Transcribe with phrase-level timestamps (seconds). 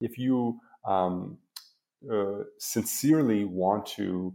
[0.00, 1.38] if you um,
[2.10, 4.34] uh, sincerely want to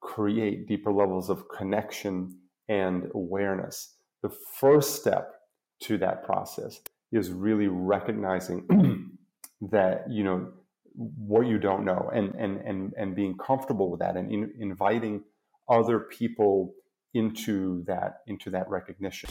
[0.00, 5.34] create deeper levels of connection and awareness, the first step
[5.80, 6.80] to that process
[7.12, 9.16] is really recognizing
[9.70, 10.48] that you know
[10.94, 15.22] what you don't know and and and and being comfortable with that and in, inviting
[15.68, 16.72] other people
[17.14, 19.28] into that into that recognition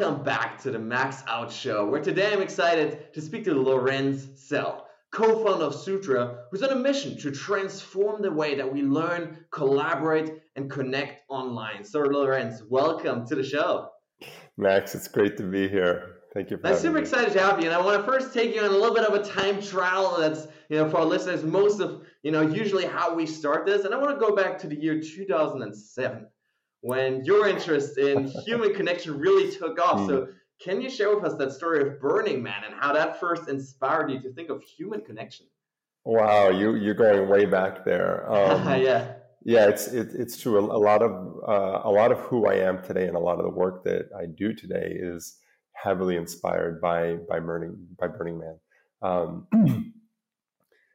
[0.00, 4.28] Welcome back to the Max Out Show, where today I'm excited to speak to Lorenz
[4.34, 8.80] Sell, co founder of Sutra, who's on a mission to transform the way that we
[8.80, 11.84] learn, collaborate, and connect online.
[11.84, 13.90] So, Lorenz, welcome to the show.
[14.56, 16.20] Max, it's great to be here.
[16.32, 16.58] Thank you.
[16.64, 17.02] I'm super me.
[17.02, 19.04] excited to have you, and I want to first take you on a little bit
[19.04, 20.16] of a time trial.
[20.18, 23.84] That's you know for our listeners, most of you know usually how we start this,
[23.84, 26.26] and I want to go back to the year 2007
[26.80, 30.00] when your interest in human connection really took off.
[30.00, 30.06] Mm.
[30.06, 30.30] So, hmm.
[30.62, 34.10] can you share with us that story of Burning Man and how that first inspired
[34.10, 35.46] you to think of human connection?
[36.04, 38.26] Wow, you you're going way back there.
[38.30, 39.12] Um, yeah.
[39.42, 40.58] Yeah, it's it, it's true.
[40.58, 41.12] A, a lot of
[41.48, 44.10] uh, a lot of who I am today and a lot of the work that
[44.18, 45.38] I do today is
[45.72, 48.58] heavily inspired by by Burning by Burning Man.
[49.02, 49.46] Um,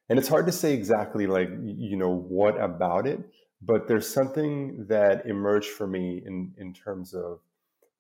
[0.10, 3.20] and it's hard to say exactly like you know what about it
[3.62, 7.40] but there's something that emerged for me in, in terms of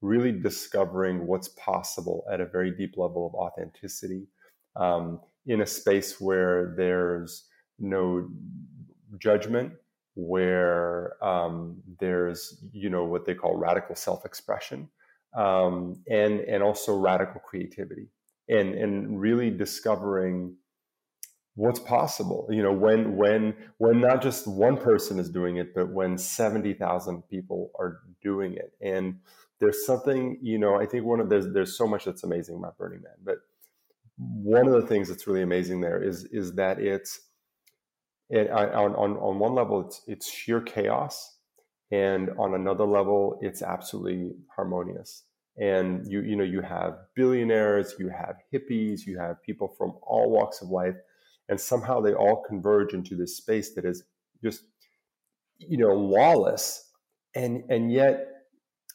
[0.02, 4.28] really discovering what's possible at a very deep level of authenticity
[4.76, 7.46] um, in a space where there's
[7.80, 8.28] no
[9.20, 9.72] judgment
[10.16, 14.90] where um, there's you know what they call radical self-expression
[15.36, 18.08] um, and and also radical creativity.
[18.48, 20.56] And and really discovering
[21.56, 22.48] what's possible?
[22.52, 27.24] You know when when when not just one person is doing it but when 70,000
[27.30, 28.74] people are doing it.
[28.82, 29.20] And
[29.60, 32.78] there's something you know i think one of there's there's so much that's amazing about
[32.78, 33.38] burning man but
[34.18, 37.22] one of the things that's really amazing there is is that it's
[38.30, 41.38] it, on, on on one level it's it's sheer chaos
[41.92, 45.24] and on another level it's absolutely harmonious.
[45.58, 50.30] And you you know you have billionaires you have hippies you have people from all
[50.30, 50.96] walks of life
[51.50, 54.04] and somehow they all converge into this space that is
[54.44, 54.64] just
[55.58, 56.90] you know lawless.
[57.36, 58.28] And and yet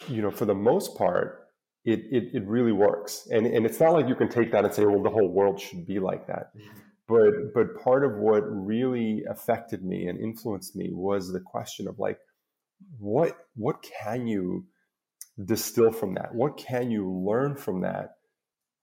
[0.08, 1.48] you know for the most part
[1.84, 3.28] it it, it really works.
[3.30, 5.60] And and it's not like you can take that and say well the whole world
[5.60, 6.50] should be like that.
[6.56, 6.78] Mm-hmm.
[7.08, 11.98] but but part of what really affected me and influenced me was the question of
[11.98, 12.18] like
[12.98, 14.66] what what can you
[15.44, 16.34] distill from that?
[16.34, 18.16] What can you learn from that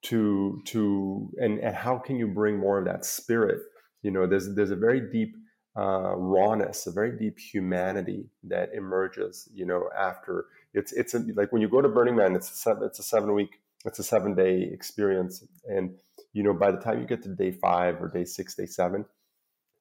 [0.10, 3.60] to to and and how can you bring more of that spirit?
[4.02, 5.36] You know there's there's a very deep
[5.76, 10.46] uh, rawness a very deep humanity that emerges you know after.
[10.74, 13.04] It's it's a, like when you go to burning man it's a seven, it's a
[13.04, 15.44] seven week it's a seven day experience.
[15.66, 15.96] And
[16.34, 19.06] you know by the time you get to day five or day six day seven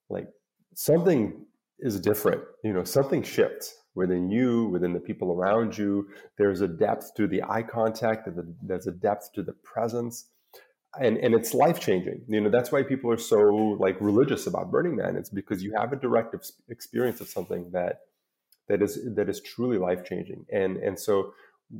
[0.08, 0.28] like
[0.74, 1.44] something
[1.78, 6.08] is different you know something shifts within you, within the people around you.
[6.36, 8.28] There's a depth to the eye contact,
[8.62, 10.26] there's a depth to the presence.
[11.00, 12.22] And, and it's life changing.
[12.26, 13.38] You know, that's why people are so
[13.78, 15.16] like religious about Burning Man.
[15.16, 16.34] It's because you have a direct
[16.70, 18.00] experience of something that
[18.68, 20.46] that is that is truly life changing.
[20.50, 21.34] And and so,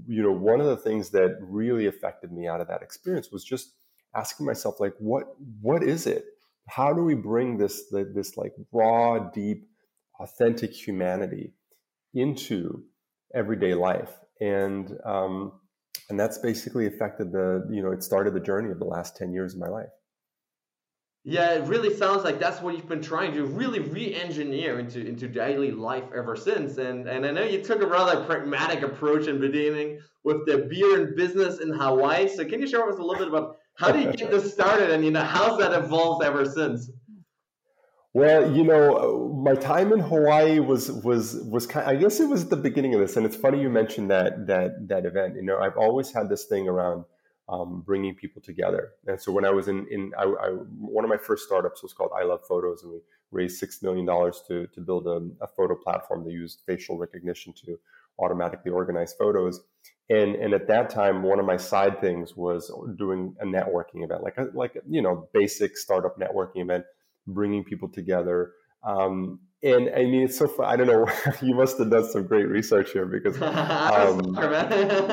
[0.06, 3.42] you know, one of the things that really affected me out of that experience was
[3.42, 3.72] just
[4.14, 5.24] asking myself, like, what
[5.62, 6.24] what is it?
[6.68, 9.66] How do we bring this this like raw, deep,
[10.20, 11.54] authentic humanity
[12.14, 12.84] into
[13.34, 14.10] everyday life.
[14.40, 15.52] And um,
[16.08, 19.32] and that's basically affected the you know it started the journey of the last 10
[19.32, 19.88] years of my life.
[21.24, 25.26] Yeah it really sounds like that's what you've been trying to really re-engineer into into
[25.26, 26.78] daily life ever since.
[26.78, 31.00] And and i know you took a rather pragmatic approach in beginning with the beer
[31.00, 32.28] and business in hawaii.
[32.28, 34.52] So can you share with us a little bit about how did you get this
[34.52, 34.90] started?
[34.90, 36.90] And you know how's that evolved ever since
[38.16, 41.86] well, you know, my time in Hawaii was was was kind.
[41.86, 44.46] I guess it was at the beginning of this, and it's funny you mentioned that
[44.46, 45.34] that that event.
[45.36, 47.04] You know, I've always had this thing around
[47.50, 50.48] um, bringing people together, and so when I was in in I, I,
[50.96, 53.00] one of my first startups was called I Love Photos, and we
[53.32, 57.52] raised six million dollars to to build a, a photo platform that used facial recognition
[57.66, 57.78] to
[58.18, 59.60] automatically organize photos.
[60.08, 64.22] And and at that time, one of my side things was doing a networking event,
[64.22, 66.86] like a, like you know basic startup networking event
[67.26, 68.52] bringing people together.
[68.82, 70.66] Um, and I mean, it's so fun.
[70.66, 71.06] I don't know.
[71.42, 74.20] you must have done some great research here because, um,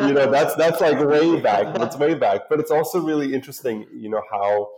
[0.07, 1.73] you know, that's that's like way back.
[1.75, 2.41] That's way back.
[2.49, 4.69] But it's also really interesting, you know, how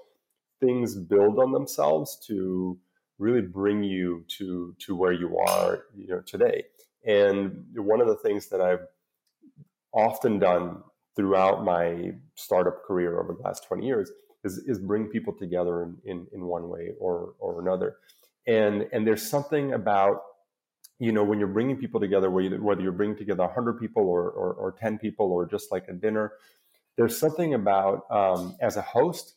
[0.61, 2.77] things build on themselves to
[3.17, 6.63] really bring you to to where you are, you know, today.
[7.05, 8.85] And one of the things that I've
[9.93, 10.83] often done
[11.15, 14.11] throughout my startup career over the last 20 years
[14.45, 17.97] is, is bring people together in, in, in one way or, or another.
[18.47, 20.21] And, and there's something about,
[20.99, 24.53] you know, when you're bringing people together, whether you're bringing together 100 people or, or,
[24.53, 26.33] or 10 people or just like a dinner,
[26.95, 29.35] there's something about, um, as a host,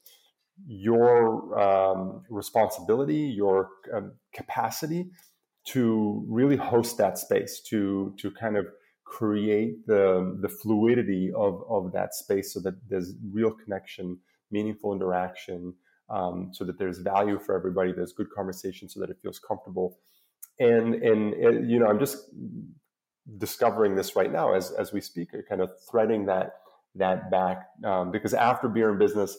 [0.66, 5.10] your um, responsibility, your um, capacity
[5.66, 8.66] to really host that space, to to kind of
[9.04, 14.18] create the the fluidity of of that space, so that there's real connection,
[14.50, 15.74] meaningful interaction,
[16.10, 19.98] um, so that there's value for everybody, there's good conversation, so that it feels comfortable,
[20.58, 22.18] and and uh, you know I'm just
[23.36, 26.56] discovering this right now as as we speak, kind of threading that
[26.94, 29.38] that back um, because after beer and business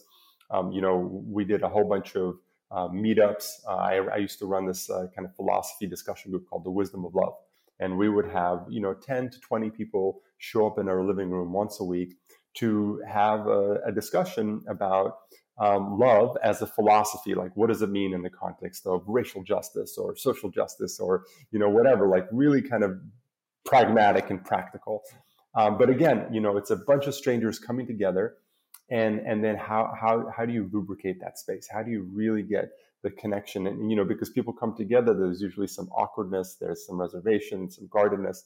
[0.51, 0.97] um, you know,
[1.27, 2.35] we did a whole bunch of
[2.71, 3.45] uh, meetups.
[3.67, 6.71] Uh, I, I, used to run this uh, kind of philosophy discussion group called the
[6.71, 7.33] Wisdom of Love,
[7.79, 11.29] and we would have you know 10 to 20 people show up in our living
[11.29, 12.15] room once a week
[12.59, 15.17] to have a, a discussion about
[15.59, 19.43] um, love as a philosophy like what does it mean in the context of racial
[19.43, 22.99] justice or social justice or you know whatever like really kind of
[23.65, 25.03] pragmatic and practical.
[25.55, 28.35] Um, but again you know it's a bunch of strangers coming together
[28.89, 31.67] and and then how how how do you lubricate that space?
[31.69, 32.69] How do you really get
[33.03, 33.67] the connection?
[33.67, 37.87] And you know because people come together there's usually some awkwardness there's some reservation some
[37.91, 38.45] guardedness.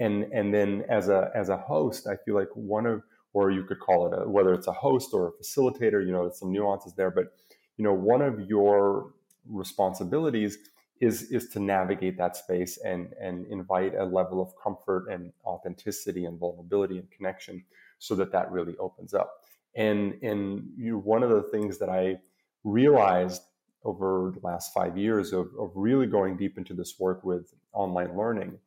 [0.00, 3.02] And and then as a as a host i feel like one of
[3.32, 6.22] or you could call it a, whether it's a host or a facilitator you know
[6.22, 7.32] there's some nuances there but
[7.76, 9.12] you know one of your
[9.48, 10.58] responsibilities
[11.02, 16.24] is is to navigate that space and and invite a level of comfort and authenticity
[16.24, 17.64] and vulnerability and connection
[17.98, 19.42] so that that really opens up.
[19.74, 22.20] And and you one of the things that I
[22.62, 23.42] realized
[23.84, 28.16] over the last five years of, of really going deep into this work with online
[28.16, 28.58] learning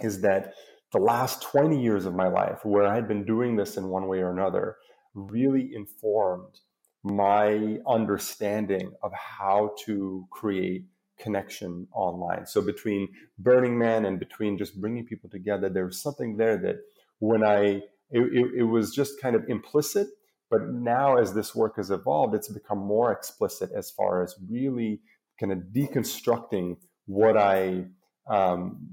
[0.00, 0.54] is that
[0.94, 4.06] the last 20 years of my life where I had been doing this in one
[4.06, 4.76] way or another
[5.14, 6.60] really informed
[7.02, 10.86] my understanding of how to create
[11.18, 12.46] connection online.
[12.46, 13.08] So between
[13.38, 16.76] Burning Man and between just bringing people together, there was something there that
[17.18, 20.08] when I, it, it, it was just kind of implicit
[20.54, 25.00] but now, as this work has evolved, it's become more explicit as far as really
[25.40, 26.76] kind of deconstructing
[27.06, 27.86] what I
[28.30, 28.88] um,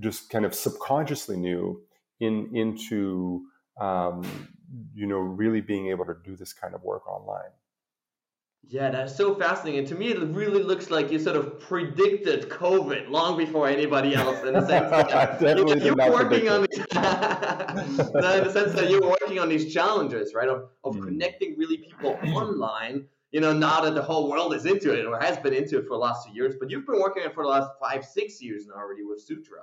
[0.00, 1.80] just kind of subconsciously knew
[2.20, 3.42] in into
[3.80, 4.22] um,
[4.94, 7.50] you know really being able to do this kind of work online.
[8.68, 9.80] Yeah, that's so fascinating.
[9.80, 14.14] And to me, it really looks like you sort of predicted COVID long before anybody
[14.14, 14.42] else.
[14.44, 19.02] In the sense that you, you're working on these, no, in the sense that you're
[19.02, 20.48] working on these challenges, right?
[20.48, 21.04] Of, of mm.
[21.04, 23.06] connecting really people online.
[23.32, 25.82] You know, now that the whole world is into it or has been into it
[25.82, 28.04] for the last two years, but you've been working on it for the last five,
[28.04, 29.62] six years now already with Sutra.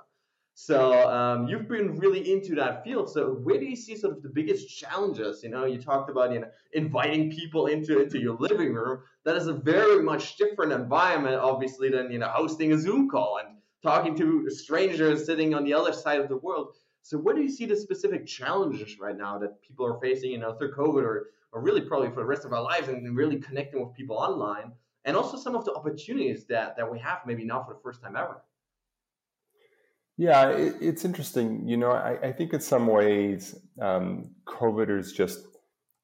[0.62, 3.10] So um, you've been really into that field.
[3.10, 5.42] So where do you see sort of the biggest challenges?
[5.42, 9.00] You know, you talked about you know inviting people into into your living room.
[9.24, 13.40] That is a very much different environment, obviously, than you know hosting a Zoom call
[13.40, 16.76] and talking to strangers sitting on the other side of the world.
[17.04, 20.40] So where do you see the specific challenges right now that people are facing, you
[20.40, 23.38] know, through COVID or or really probably for the rest of our lives and really
[23.38, 24.74] connecting with people online,
[25.06, 28.04] and also some of the opportunities that that we have maybe now for the first
[28.04, 28.44] time ever.
[30.20, 31.66] Yeah, it, it's interesting.
[31.66, 35.40] You know, I, I, think in some ways, um, COVID is just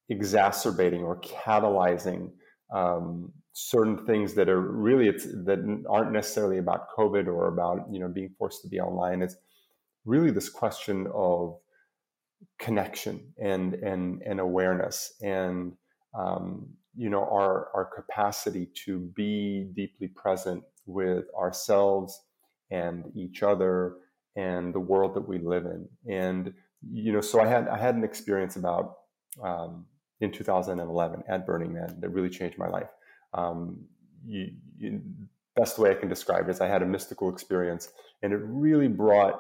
[0.08, 2.32] exacerbating or catalyzing
[2.74, 8.08] um, certain things that are really that aren't necessarily about COVID or about you know
[8.08, 9.22] being forced to be online.
[9.22, 9.36] It's
[10.06, 11.58] really this question of
[12.58, 15.74] connection and and and awareness and
[16.18, 22.18] um, you know our our capacity to be deeply present with ourselves
[22.72, 23.98] and each other
[24.36, 25.88] and the world that we live in.
[26.12, 26.54] And
[26.92, 28.98] you know, so I had I had an experience about
[29.44, 29.86] um,
[30.20, 32.90] in 2011 at Burning Man that really changed my life.
[33.34, 33.86] Um,
[34.26, 35.02] you, you,
[35.56, 37.90] best way I can describe it is I had a mystical experience,
[38.22, 39.40] and it really brought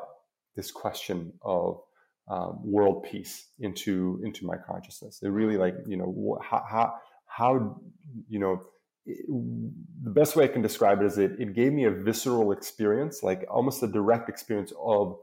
[0.56, 1.82] this question of
[2.28, 5.20] um, world peace into into my consciousness.
[5.22, 6.94] It really like you know how how,
[7.26, 7.82] how
[8.28, 8.62] you know
[9.06, 13.22] the best way I can describe it is it, it gave me a visceral experience,
[13.22, 15.18] like almost a direct experience of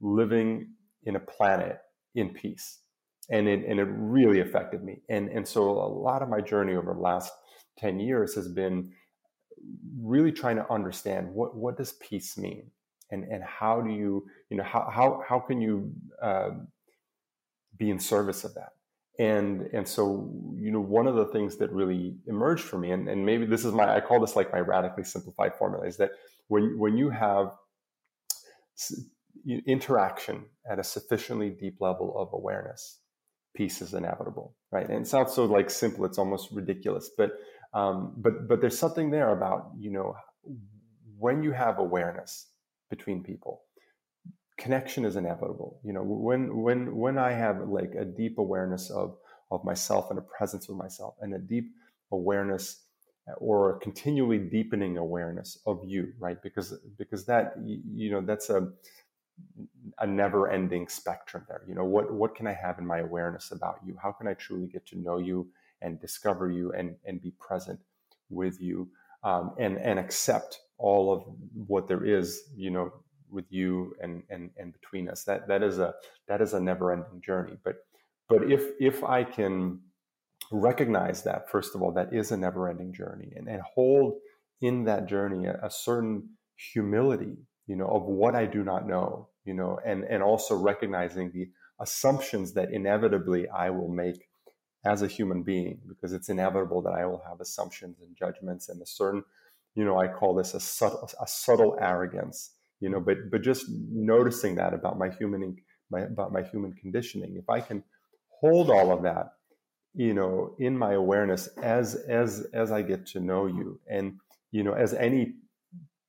[0.00, 0.70] living
[1.04, 1.78] in a planet
[2.14, 2.78] in peace.
[3.28, 5.02] And it, and it really affected me.
[5.08, 7.32] And, and so a lot of my journey over the last
[7.78, 8.92] 10 years has been
[10.00, 12.70] really trying to understand what, what does peace mean?
[13.10, 16.50] And, and how do you, you know, how, how, how can you uh,
[17.76, 18.75] be in service of that?
[19.18, 23.08] And and so you know one of the things that really emerged for me and,
[23.08, 26.10] and maybe this is my i call this like my radically simplified formula is that
[26.48, 27.52] when when you have
[29.66, 33.00] interaction at a sufficiently deep level of awareness,
[33.54, 34.88] peace is inevitable, right?
[34.88, 37.32] And it sounds so like simple, it's almost ridiculous, but
[37.74, 40.16] um, but but there's something there about you know
[41.18, 42.48] when you have awareness
[42.90, 43.62] between people,
[44.58, 45.80] connection is inevitable.
[45.84, 49.16] You know, when when when I have like a deep awareness of
[49.50, 51.70] of myself and a presence with myself and a deep
[52.12, 52.82] awareness
[53.38, 56.40] or a continually deepening awareness of you, right?
[56.42, 58.68] Because because that you know that's a
[59.98, 61.62] a never ending spectrum there.
[61.68, 63.96] You know, what what can I have in my awareness about you?
[64.02, 65.48] How can I truly get to know you
[65.82, 67.78] and discover you and and be present
[68.30, 68.88] with you
[69.22, 71.24] um, and and accept all of
[71.66, 72.92] what there is, you know,
[73.30, 75.24] with you and and and between us.
[75.24, 75.94] That that is a
[76.28, 77.56] that is a never ending journey.
[77.64, 77.76] But
[78.28, 79.80] but if if I can
[80.52, 84.14] recognize that first of all, that is a never ending journey and, and hold
[84.60, 86.30] in that journey a, a certain
[86.72, 91.30] humility, you know, of what I do not know, you know, and and also recognizing
[91.32, 91.48] the
[91.80, 94.28] assumptions that inevitably I will make
[94.86, 98.80] as a human being because it's inevitable that I will have assumptions and judgments and
[98.80, 99.24] a certain,
[99.74, 103.66] you know, I call this a subtle, a subtle arrogance, you know, but but just
[103.68, 105.56] noticing that about my human
[105.90, 107.36] my, about my human conditioning.
[107.36, 107.82] If I can
[108.28, 109.32] hold all of that,
[109.94, 114.18] you know, in my awareness as as as I get to know you, and
[114.50, 115.34] you know, as any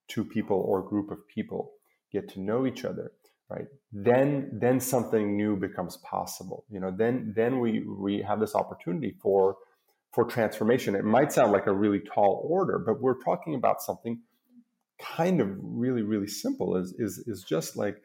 [0.08, 1.72] two people or group of people
[2.12, 3.12] get to know each other,
[3.50, 8.56] right then then something new becomes possible you know then then we we have this
[8.56, 9.56] opportunity for
[10.14, 14.20] for transformation it might sound like a really tall order but we're talking about something
[15.00, 18.02] kind of really really simple is is is just like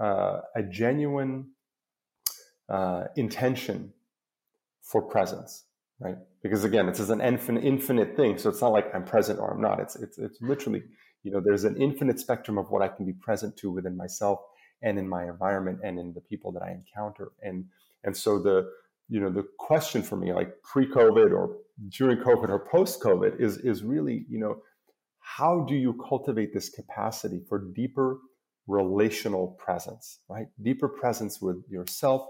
[0.00, 1.50] uh, a genuine
[2.68, 3.92] uh, intention
[4.82, 5.64] for presence
[6.00, 9.38] right because again this is an infinite infinite thing so it's not like i'm present
[9.38, 10.82] or i'm not it's it's it's literally
[11.22, 14.40] you know there's an infinite spectrum of what i can be present to within myself
[14.82, 17.32] and in my environment and in the people that I encounter.
[17.42, 17.66] And
[18.04, 18.70] and so the
[19.08, 21.56] you know the question for me, like pre-COVID or
[21.88, 24.62] during COVID or post-COVID, is is really you know
[25.36, 28.18] how do you cultivate this capacity for deeper
[28.66, 30.46] relational presence, right?
[30.62, 32.26] Deeper presence with yourself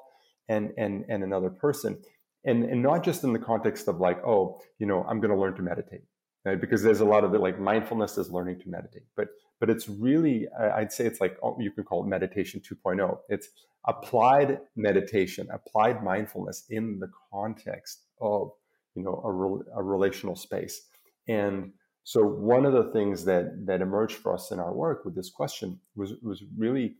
[0.49, 1.99] and and and another person.
[2.42, 5.38] And, and not just in the context of like, oh, you know, I'm going to
[5.38, 6.04] learn to meditate
[6.45, 6.61] right?
[6.61, 9.28] Because there's a lot of it, like mindfulness is learning to meditate, but
[9.59, 13.19] but it's really I'd say it's like oh, you can call it meditation 2.0.
[13.28, 13.49] It's
[13.87, 18.52] applied meditation, applied mindfulness in the context of
[18.95, 20.83] you know a, re- a relational space.
[21.28, 21.73] And
[22.11, 25.31] so one of the things that that emerged for us in our work with this
[25.31, 26.97] question was was really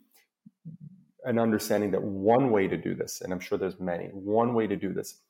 [1.25, 4.69] an understanding that one way to do this, and I'm sure there's many, one way
[4.69, 5.21] to do this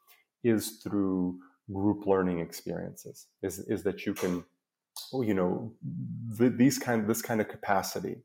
[0.45, 1.39] is through
[1.73, 4.45] group learning experiences is, is that you can
[5.15, 5.73] oh, you know
[6.37, 8.17] th- these kind this kind of capacity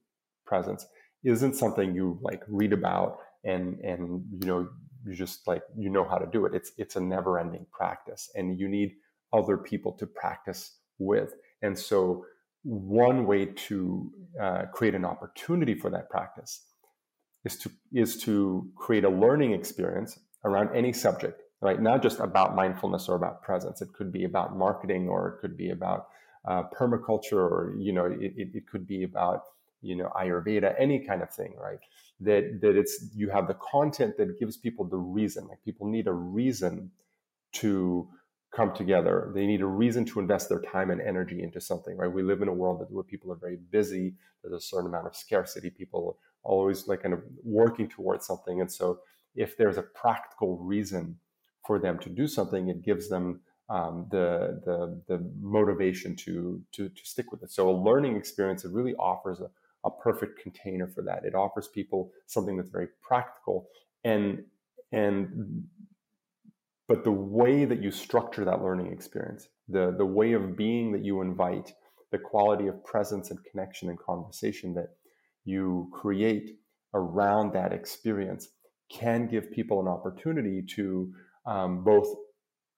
[0.46, 0.86] presence
[1.24, 4.02] isn't something you like read about and and
[4.42, 4.68] you know
[5.06, 6.54] you just like you know how to do it.
[6.54, 8.96] It's it's a never ending practice and you need
[9.32, 12.26] other people to practice with and so
[12.64, 16.64] one way to uh, create an opportunity for that practice
[17.44, 21.82] is to is to create a learning experience around any subject right?
[21.82, 23.82] Not just about mindfulness or about presence.
[23.82, 26.08] It could be about marketing, or it could be about
[26.48, 29.42] uh, permaculture, or you know, it, it, it, could be about
[29.82, 31.80] you know Ayurveda, any kind of thing, right?
[32.20, 35.48] That that it's you have the content that gives people the reason.
[35.48, 36.92] Like people need a reason
[37.54, 38.08] to
[38.56, 39.32] come together.
[39.34, 42.12] They need a reason to invest their time and energy into something, right?
[42.12, 44.14] We live in a world that where people are very busy.
[44.42, 45.70] There's a certain amount of scarcity.
[45.70, 49.00] People are always like kind of working towards something, and so
[49.36, 51.18] if there's a practical reason
[51.66, 56.90] for them to do something, it gives them um, the, the, the motivation to, to,
[56.90, 57.52] to stick with it.
[57.52, 59.50] So a learning experience, it really offers a,
[59.84, 61.26] a perfect container for that.
[61.26, 63.68] It offers people something that's very practical
[64.04, 64.44] and,
[64.92, 65.68] and,
[66.88, 71.04] but the way that you structure that learning experience, the, the way of being that
[71.04, 71.74] you invite,
[72.12, 74.90] the quality of presence and connection and conversation that
[75.44, 76.58] you create
[76.94, 78.50] around that experience
[78.92, 81.12] can give people an opportunity to
[81.46, 82.08] um, both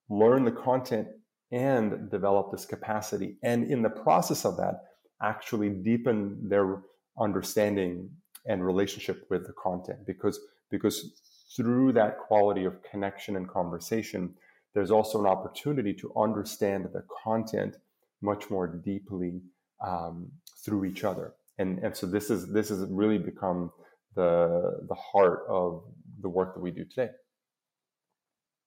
[0.10, 1.08] learn the content
[1.52, 3.38] and develop this capacity.
[3.44, 4.84] And in the process of that,
[5.22, 6.82] actually deepen their
[7.20, 8.10] understanding
[8.46, 11.22] and relationship with the content because because
[11.56, 14.34] through that quality of connection and conversation
[14.78, 17.78] there's also an opportunity to understand the content
[18.22, 19.42] much more deeply
[19.84, 20.30] um,
[20.64, 21.34] through each other.
[21.58, 23.72] And and so this is this has really become
[24.16, 25.84] the the heart of
[26.22, 27.10] the work that we do today.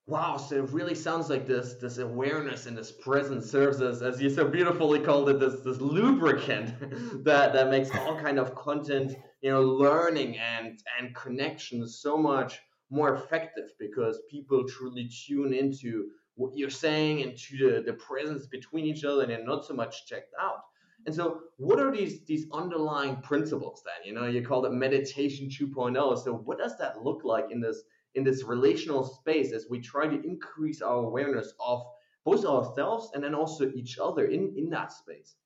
[0.09, 4.21] Wow so it really sounds like this this awareness and this presence serves as as
[4.21, 6.75] you so beautifully called it this this lubricant
[7.25, 12.61] that that makes all kind of content you know learning and and connections so much
[12.91, 18.47] more effective because people truly tune into what you're saying and to the, the presence
[18.47, 20.65] between each other and they're not so much checked out.
[21.07, 24.07] And so what are these these underlying principles then?
[24.07, 27.83] You know you call it meditation 2.0 so what does that look like in this
[28.15, 31.83] in this relational space as we try to increase our awareness of
[32.25, 35.37] both ourselves and then also each other in in that space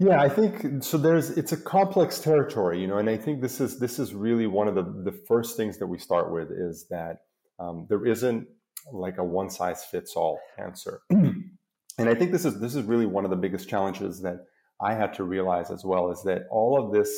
[0.00, 3.60] yeah i think so there's it's a complex territory you know and i think this
[3.60, 6.86] is this is really one of the the first things that we start with is
[6.88, 7.22] that
[7.58, 8.48] um, there isn't
[8.92, 11.48] like a one size fits all answer and
[11.98, 14.46] i think this is this is really one of the biggest challenges that
[14.80, 17.10] i had to realize as well is that all of this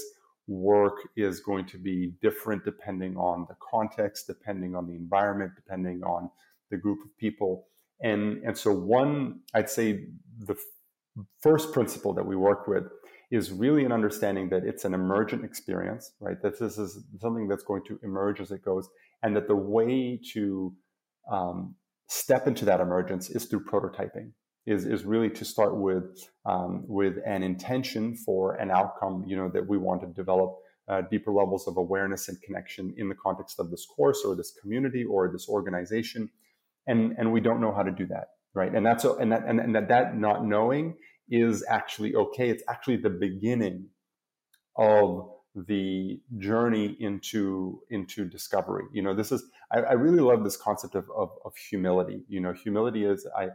[0.47, 6.03] work is going to be different depending on the context, depending on the environment, depending
[6.03, 6.31] on
[6.71, 7.67] the group of people.
[8.03, 10.07] And, and so, one, I'd say
[10.41, 10.57] the
[11.41, 12.85] first principle that we work with
[13.31, 16.41] is really an understanding that it's an emergent experience, right?
[16.43, 18.89] That this is something that's going to emerge as it goes,
[19.23, 20.75] and that the way to
[21.31, 21.75] um,
[22.09, 24.33] step into that emergence is through prototyping
[24.67, 29.49] is, is really to start with um, with an intention for an outcome you know
[29.49, 30.57] that we want to develop
[30.89, 34.53] uh, deeper levels of awareness and connection in the context of this course or this
[34.61, 36.29] community or this organization
[36.87, 38.75] and and we don't know how to do that right?
[38.75, 40.97] And that's and that and, and that, that not knowing
[41.31, 42.51] is actually okay.
[42.51, 43.87] It's actually the beginning
[44.77, 48.85] of the journey into into discovery.
[48.93, 52.23] You know this is i, I really love this concept of, of, of humility.
[52.29, 53.49] You know humility is i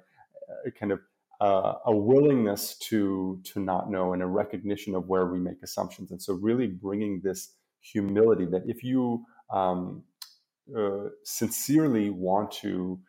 [0.80, 1.00] kind of
[1.42, 6.12] uh, a willingness to to not know and a recognition of where we make assumptions.
[6.12, 10.04] And so really bringing this humility that if you um,
[10.78, 13.00] uh, sincerely want to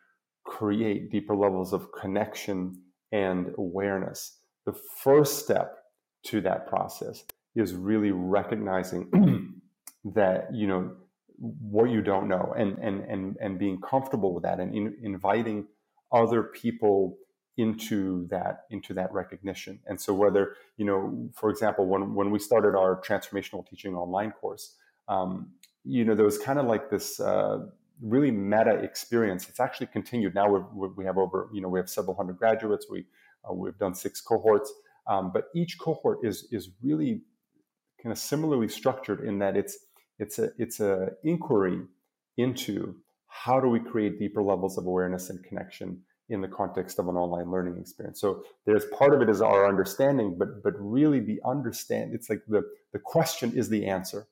[0.45, 2.81] create deeper levels of connection
[3.11, 4.37] and awareness.
[4.65, 5.77] The first step
[6.25, 7.23] to that process
[7.55, 9.61] is really recognizing
[10.13, 10.95] that you know
[11.39, 15.65] what you don't know and and and and being comfortable with that and in, inviting
[16.11, 17.17] other people
[17.57, 19.79] into that into that recognition.
[19.87, 24.31] And so whether you know for example when when we started our transformational teaching online
[24.31, 24.75] course
[25.07, 25.51] um,
[25.83, 27.59] you know there was kind of like this uh,
[28.01, 31.89] really meta experience it's actually continued now we we have over you know we have
[31.89, 33.05] several hundred graduates we
[33.49, 34.71] uh, we've done six cohorts
[35.07, 37.21] um, but each cohort is is really
[38.01, 39.77] kind of similarly structured in that it's
[40.17, 41.81] it's a it's a inquiry
[42.37, 42.95] into
[43.27, 47.15] how do we create deeper levels of awareness and connection in the context of an
[47.15, 48.21] online learning experience.
[48.21, 52.41] So there's part of it is our understanding, but but really the understand it's like
[52.47, 54.27] the the question is the answer.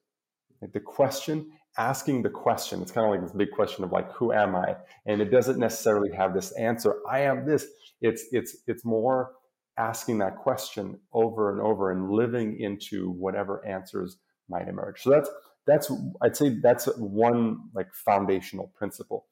[0.62, 2.82] Like the question, asking the question.
[2.82, 4.76] It's kind of like this big question of like who am I?
[5.06, 6.96] And it doesn't necessarily have this answer.
[7.10, 7.68] I am this.
[8.02, 9.32] It's it's it's more
[9.78, 14.18] asking that question over and over and living into whatever answers
[14.50, 15.02] might emerge.
[15.02, 15.30] So that's
[15.66, 19.26] that's I'd say that's one like foundational principle.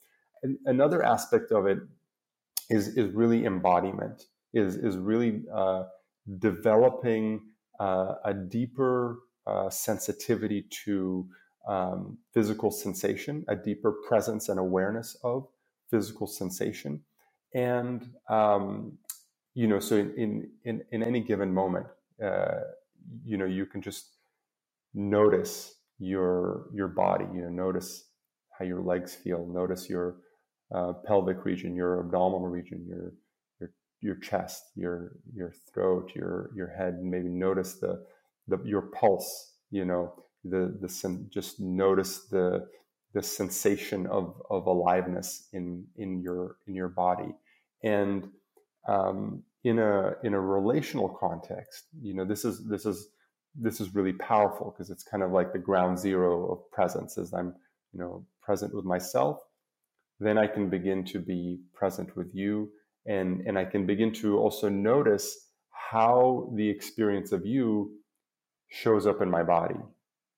[0.44, 1.80] And another aspect of it
[2.70, 5.84] is is really embodiment is is really uh,
[6.40, 7.42] developing
[7.80, 11.28] uh, a deeper uh, sensitivity to
[11.68, 15.48] um, physical sensation, a deeper presence and awareness of
[15.92, 17.02] physical sensation,
[17.54, 18.98] and um,
[19.56, 21.88] you know, so in in in any given moment,
[22.24, 22.62] uh,
[23.26, 24.08] you know, you can just
[24.96, 27.26] notice your your body.
[27.34, 28.06] You know, notice
[28.58, 29.48] how your legs feel.
[29.48, 30.18] Notice your
[30.76, 33.14] uh, pelvic region, your abdominal region, your
[33.62, 38.06] your your chest, your your throat, your your head, and maybe notice the
[38.48, 39.54] the your pulse.
[39.72, 42.68] You know, the the just notice the
[43.14, 47.36] the sensation of of aliveness in in your in your body,
[47.84, 48.30] and
[48.88, 53.10] um, in a in a relational context, you know, this is this is
[53.56, 57.18] this is really powerful because it's kind of like the ground zero of presence.
[57.18, 57.56] As I'm,
[57.94, 59.40] you know, present with myself
[60.20, 62.72] then I can begin to be present with you.
[63.06, 65.50] And and I can begin to also notice
[65.92, 67.92] how the experience of you
[68.70, 69.80] shows up in my body.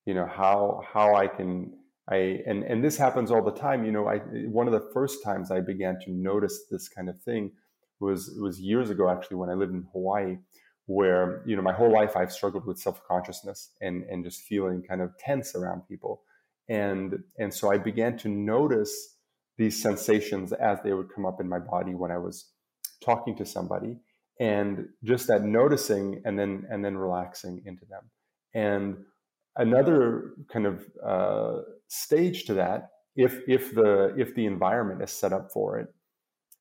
[0.07, 1.73] You know, how how I can
[2.09, 3.85] I and and this happens all the time.
[3.85, 4.19] You know, I
[4.59, 7.51] one of the first times I began to notice this kind of thing
[7.99, 10.37] was was years ago actually when I lived in Hawaii
[10.85, 15.01] where you know my whole life I've struggled with self-consciousness and and just feeling kind
[15.01, 16.21] of tense around people
[16.69, 19.17] and and so I began to notice
[19.57, 22.51] these sensations as they would come up in my body when I was
[23.03, 23.97] talking to somebody
[24.39, 28.03] and just that noticing and then and then relaxing into them
[28.53, 28.97] and
[29.57, 35.33] another kind of uh, stage to that if if the if the environment is set
[35.33, 35.87] up for it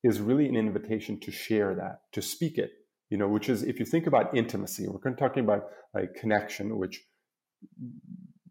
[0.03, 2.71] is really an invitation to share that to speak it
[3.11, 7.03] you know which is if you think about intimacy we're talking about like connection which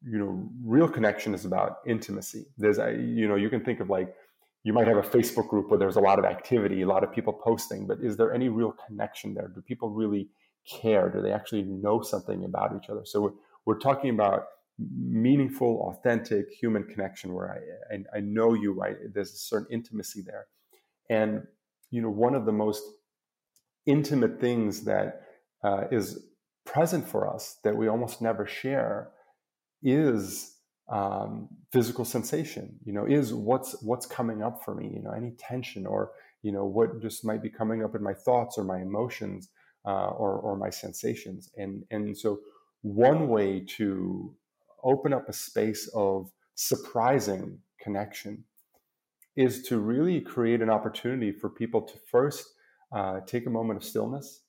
[0.05, 2.45] you know real connection is about intimacy.
[2.57, 4.13] There's a you know you can think of like
[4.63, 7.11] you might have a facebook group where there's a lot of activity a lot of
[7.11, 9.47] people posting but is there any real connection there?
[9.47, 10.29] Do people really
[10.81, 11.09] care?
[11.09, 13.01] Do they actually know something about each other?
[13.05, 14.45] So we're, talking about
[14.77, 17.49] meaningful authentic human connection where
[17.91, 20.47] i i, I know you I, there's a certain intimacy there.
[21.09, 21.43] And
[21.91, 22.83] you know one of the most
[23.85, 25.21] intimate things that
[25.63, 26.25] uh, is
[26.65, 29.11] present for us that we almost never share
[29.83, 30.57] is
[30.89, 35.31] um, physical sensation you know is what's what's coming up for me you know any
[35.37, 38.79] tension or you know what just might be coming up in my thoughts or my
[38.79, 39.49] emotions
[39.85, 41.51] uh, or or my sensations.
[41.57, 42.39] And and so
[42.85, 44.31] one way to
[44.83, 48.43] open up a space of surprising connection
[49.35, 52.45] is to really create an opportunity for people to first
[52.91, 54.43] uh, take a moment of stillness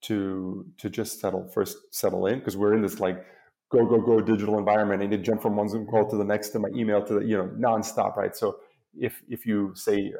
[0.00, 3.24] to to just settle first settle in because we're in this like
[3.72, 5.02] go go go digital environment.
[5.02, 7.26] And to jump from one zoom call to the next to my email to the
[7.26, 8.36] you know nonstop right?
[8.36, 8.58] So
[8.96, 10.12] if if you say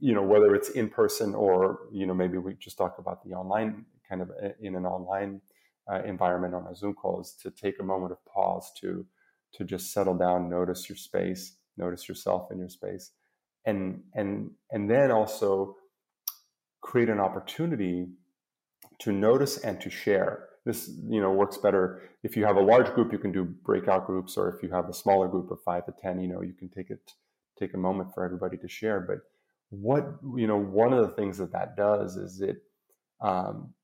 [0.00, 3.34] you know whether it's in person or you know maybe we just talk about the
[3.34, 5.42] online kind of uh, in an online
[5.92, 9.06] uh, environment on a zoom call is to take a moment of pause to
[9.54, 13.12] to just settle down notice your space notice yourself in your space
[13.64, 15.76] and and and then also
[16.80, 18.08] create an opportunity
[19.00, 20.48] to notice and to share.
[20.64, 24.06] This you know works better if you have a large group you can do breakout
[24.06, 26.52] groups or if you have a smaller group of five to ten you know you
[26.52, 27.00] can take it
[27.58, 29.00] take a moment for everybody to share.
[29.00, 29.18] But
[29.70, 30.04] what
[30.36, 32.56] you know one of the things that that does is it
[33.20, 33.74] um,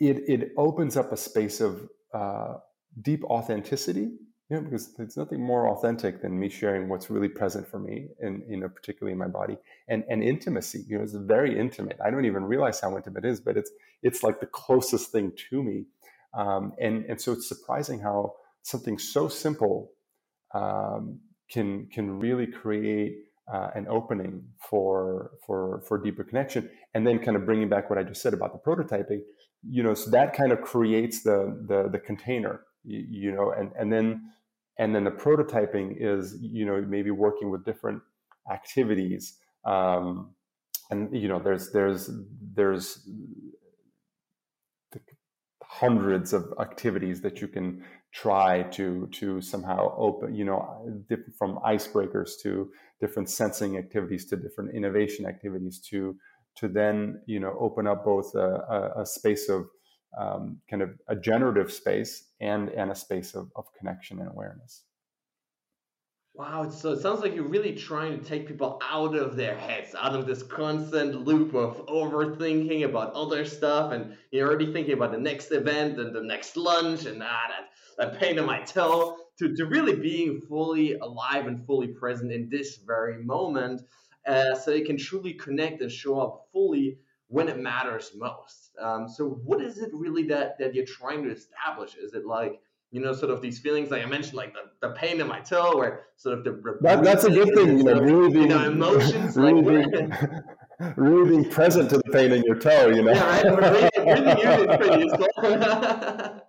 [0.00, 2.54] it it opens up a space of uh,
[3.00, 4.10] deep authenticity
[4.50, 8.08] you know, because there's nothing more authentic than me sharing what's really present for me
[8.20, 9.56] and you know particularly in my body
[9.88, 11.98] and and intimacy you know it's very intimate.
[12.04, 13.70] I don't even realize how intimate it is but it's
[14.02, 15.86] it's like the closest thing to me.
[16.34, 19.92] Um, and and so it's surprising how something so simple
[20.52, 23.16] um, can can really create
[23.52, 27.98] uh, an opening for for for deeper connection and then kind of bringing back what
[27.98, 29.20] i just said about the prototyping
[29.68, 33.92] you know so that kind of creates the the, the container you, know and and
[33.92, 34.30] then
[34.78, 38.02] and then the prototyping is you know maybe working with different
[38.50, 40.30] activities um,
[40.90, 42.10] and you know there's there's
[42.54, 43.08] there's
[45.62, 51.02] hundreds of activities that you can try to to somehow open you know
[51.36, 56.16] from icebreakers to different sensing activities to different innovation activities to
[56.56, 59.68] to then you know open up both a, a, space of
[60.18, 64.82] um, kind of a generative space and and a space of, of connection and awareness.
[66.36, 69.94] Wow, so it sounds like you're really trying to take people out of their heads,
[69.94, 75.12] out of this constant loop of overthinking about other stuff, and you're already thinking about
[75.12, 79.16] the next event and the next lunch and ah, that, that pain in my toe,
[79.38, 83.82] to, to really being fully alive and fully present in this very moment,
[84.26, 88.70] uh, so they can truly connect and show up fully when it matters most.
[88.80, 91.96] Um, so, what is it really that that you're trying to establish?
[91.96, 92.60] Is it like
[92.94, 95.40] you know, sort of these feelings like I mentioned, like the, the pain in my
[95.40, 98.48] toe, or sort of the that, that's a good thing, you know, really being, you
[98.56, 100.12] know, emotions, really, like, being,
[100.94, 103.10] really being present to the pain in your toe, you know.
[103.10, 103.90] Yeah, right.
[103.96, 106.40] Really, really useful.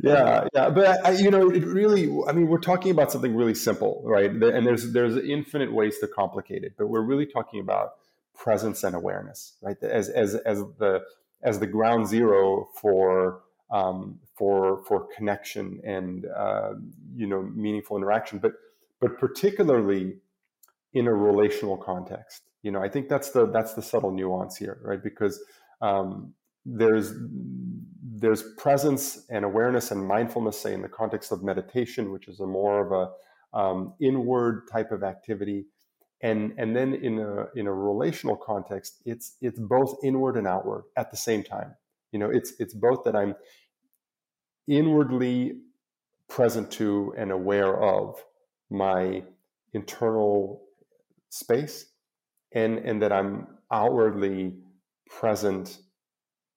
[0.00, 2.04] Yeah, yeah, but I, you know, it really.
[2.28, 4.30] I mean, we're talking about something really simple, right?
[4.30, 7.94] And there's there's infinite ways to complicate it, but we're really talking about
[8.34, 9.76] presence and awareness, right?
[9.82, 11.02] As as as the
[11.42, 16.74] as the ground zero for um, for for connection and uh,
[17.14, 18.52] you know meaningful interaction, but
[19.00, 20.16] but particularly
[20.92, 22.42] in a relational context.
[22.62, 25.02] You know, I think that's the that's the subtle nuance here, right?
[25.02, 25.42] Because
[25.80, 26.34] um,
[26.64, 27.12] there's
[28.20, 32.46] there's presence and awareness and mindfulness, say in the context of meditation, which is a
[32.46, 35.66] more of a um, inward type of activity,
[36.22, 40.84] and and then in a in a relational context, it's it's both inward and outward
[40.96, 41.74] at the same time.
[42.12, 43.34] You know, it's it's both that I'm
[44.66, 45.60] inwardly
[46.28, 48.22] present to and aware of
[48.70, 49.22] my
[49.72, 50.62] internal
[51.30, 51.86] space
[52.52, 54.54] and and that I'm outwardly
[55.08, 55.78] present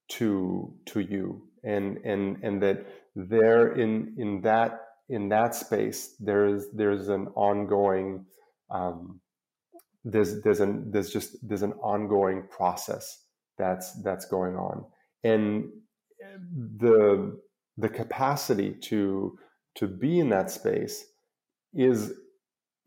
[0.10, 6.65] to to you and and and that there in in that in that space there's
[6.74, 8.26] there's an ongoing
[8.69, 9.19] um,
[10.04, 13.26] there's there's an there's just there's an ongoing process
[13.58, 14.86] that's that's going on
[15.24, 15.65] and
[16.78, 17.39] the
[17.78, 19.38] the capacity to
[19.76, 21.06] to be in that space
[21.74, 22.13] is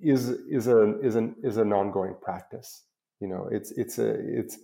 [0.00, 2.84] is is a is an is an ongoing practice.
[3.20, 4.58] You know, it's it's a it's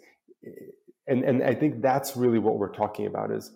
[1.07, 3.53] and and I think that's really what we're talking about is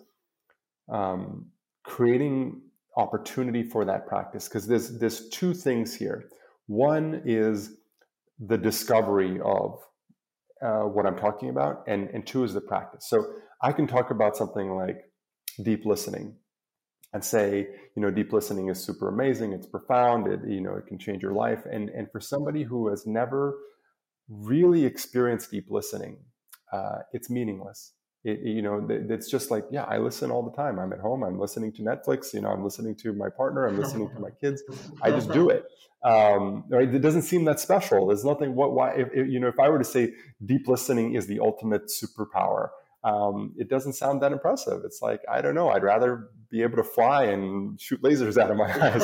[0.89, 1.47] um,
[1.83, 2.61] creating
[2.97, 6.29] opportunity for that practice because there's there's two things here.
[6.67, 7.77] One is
[8.39, 9.79] the discovery of
[10.61, 13.07] uh, what I'm talking about, and and two is the practice.
[13.09, 13.25] So
[13.61, 14.97] I can talk about something like
[15.63, 16.35] deep listening
[17.13, 20.87] and say, you know, deep listening is super amazing, it's profound, it you know, it
[20.87, 21.65] can change your life.
[21.71, 23.57] And and for somebody who has never
[24.27, 26.17] really experienced deep listening,
[26.73, 27.93] uh, it's meaningless.
[28.25, 30.79] It, you know, it's just like, yeah, I listen all the time.
[30.79, 31.23] I'm at home.
[31.23, 32.33] I'm listening to Netflix.
[32.33, 33.67] You know, I'm listening to my partner.
[33.67, 34.63] I'm listening to my kids.
[35.03, 35.65] I just do it.
[36.03, 36.91] Um, right?
[36.91, 38.07] It doesn't seem that special.
[38.07, 38.55] There's nothing.
[38.55, 38.73] What?
[38.73, 38.93] Why?
[38.93, 42.69] If, if, you know, if I were to say deep listening is the ultimate superpower,
[43.03, 44.81] um, it doesn't sound that impressive.
[44.85, 45.69] It's like I don't know.
[45.69, 49.03] I'd rather be able to fly and shoot lasers out of my eyes.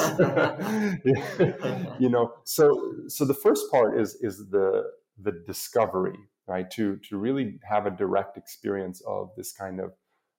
[2.00, 2.34] you know.
[2.44, 6.70] So so the first part is is the the discovery right?
[6.72, 9.94] To to really have a direct experience of this kind of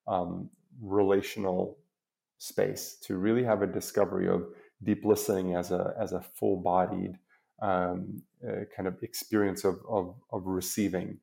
[0.07, 1.79] um, relational
[2.39, 4.47] space, to really have a discovery of
[4.83, 7.19] deep listening as a as a full bodied
[7.63, 11.19] um, uh, kind of experience of of, of receiving.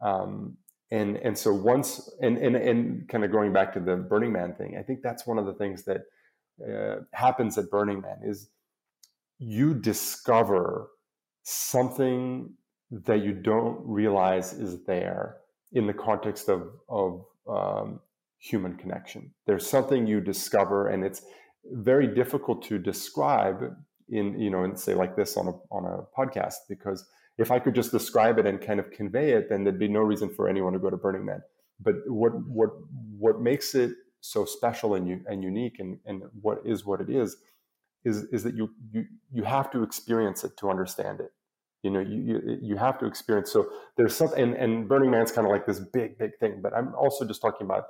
[0.00, 0.56] Um,
[0.90, 4.54] and and so once and, and and kind of going back to the Burning Man
[4.54, 6.02] thing, I think that's one of the things that
[6.66, 8.50] uh, happens at Burning Man is
[9.38, 10.88] you discover
[11.42, 12.52] something
[12.90, 15.36] that you don't realize is there
[15.72, 18.00] in the context of, of um,
[18.38, 19.32] human connection.
[19.46, 21.22] There's something you discover, and it's
[21.72, 23.74] very difficult to describe
[24.10, 27.04] in you know and say like this on a on a podcast because
[27.36, 30.00] if I could just describe it and kind of convey it, then there'd be no
[30.00, 31.42] reason for anyone to go to Burning Man.
[31.80, 32.70] But what what
[33.18, 37.36] what makes it so special and and unique and, and what is what it is
[38.04, 41.32] is is that you you you have to experience it to understand it
[41.88, 43.52] you know you, you, you have to experience.
[43.52, 43.60] So
[43.96, 46.94] there's something and, and burning man's kind of like this big big thing but i'm
[46.94, 47.84] also just talking about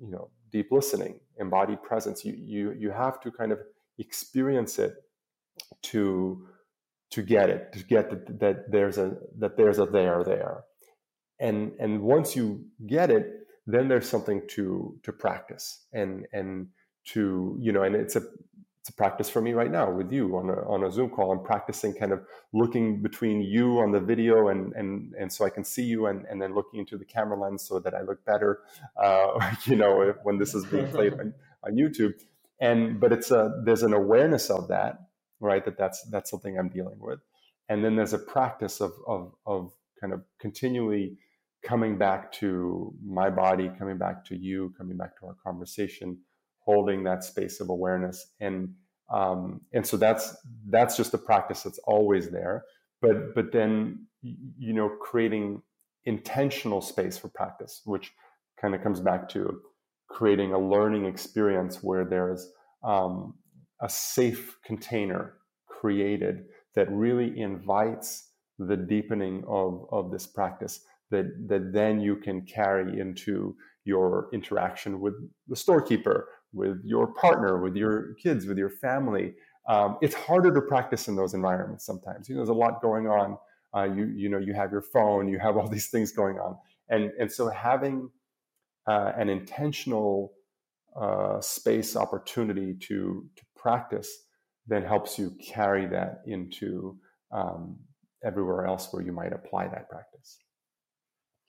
[0.00, 2.24] you know deep listening embodied presence.
[2.24, 3.60] You you you have to kind of
[3.98, 4.94] experience it
[5.82, 6.46] to
[7.10, 10.64] to get it to get that, that there's a that there's a there there.
[11.38, 13.26] And and once you get it
[13.66, 16.68] then there's something to to practice and and
[17.04, 18.22] to you know and it's a
[18.80, 21.30] it's a practice for me right now with you on a, on a Zoom call.
[21.32, 22.22] I'm practicing kind of
[22.54, 26.24] looking between you on the video and, and, and so I can see you and,
[26.30, 28.60] and then looking into the camera lens so that I look better,
[28.96, 32.14] uh, you know, when this is being played on, on YouTube.
[32.58, 34.98] And, but it's a, there's an awareness of that,
[35.40, 35.62] right?
[35.62, 37.18] That that's, that's something I'm dealing with.
[37.68, 41.18] And then there's a practice of, of, of kind of continually
[41.62, 46.18] coming back to my body, coming back to you, coming back to our conversation,
[46.64, 48.32] holding that space of awareness.
[48.40, 48.74] And
[49.12, 50.36] um, and so that's
[50.68, 52.64] that's just a practice that's always there.
[53.02, 55.62] But but then you know creating
[56.04, 58.12] intentional space for practice which
[58.60, 59.60] kind of comes back to
[60.08, 62.50] creating a learning experience where there's
[62.82, 63.34] um,
[63.80, 65.34] a safe container
[65.66, 66.44] created
[66.74, 73.00] that really invites the deepening of, of this practice that, that then you can carry
[73.00, 75.14] into your interaction with
[75.48, 79.34] the storekeeper with your partner, with your kids, with your family.
[79.68, 82.28] Um, it's harder to practice in those environments sometimes.
[82.28, 83.36] You know, there's a lot going on.
[83.76, 86.56] Uh, you you know, you have your phone, you have all these things going on,
[86.88, 88.10] and and so having
[88.86, 90.32] uh, an intentional
[91.00, 94.24] uh, space opportunity to to practice
[94.66, 96.96] then helps you carry that into
[97.32, 97.76] um,
[98.24, 100.38] everywhere else where you might apply that practice.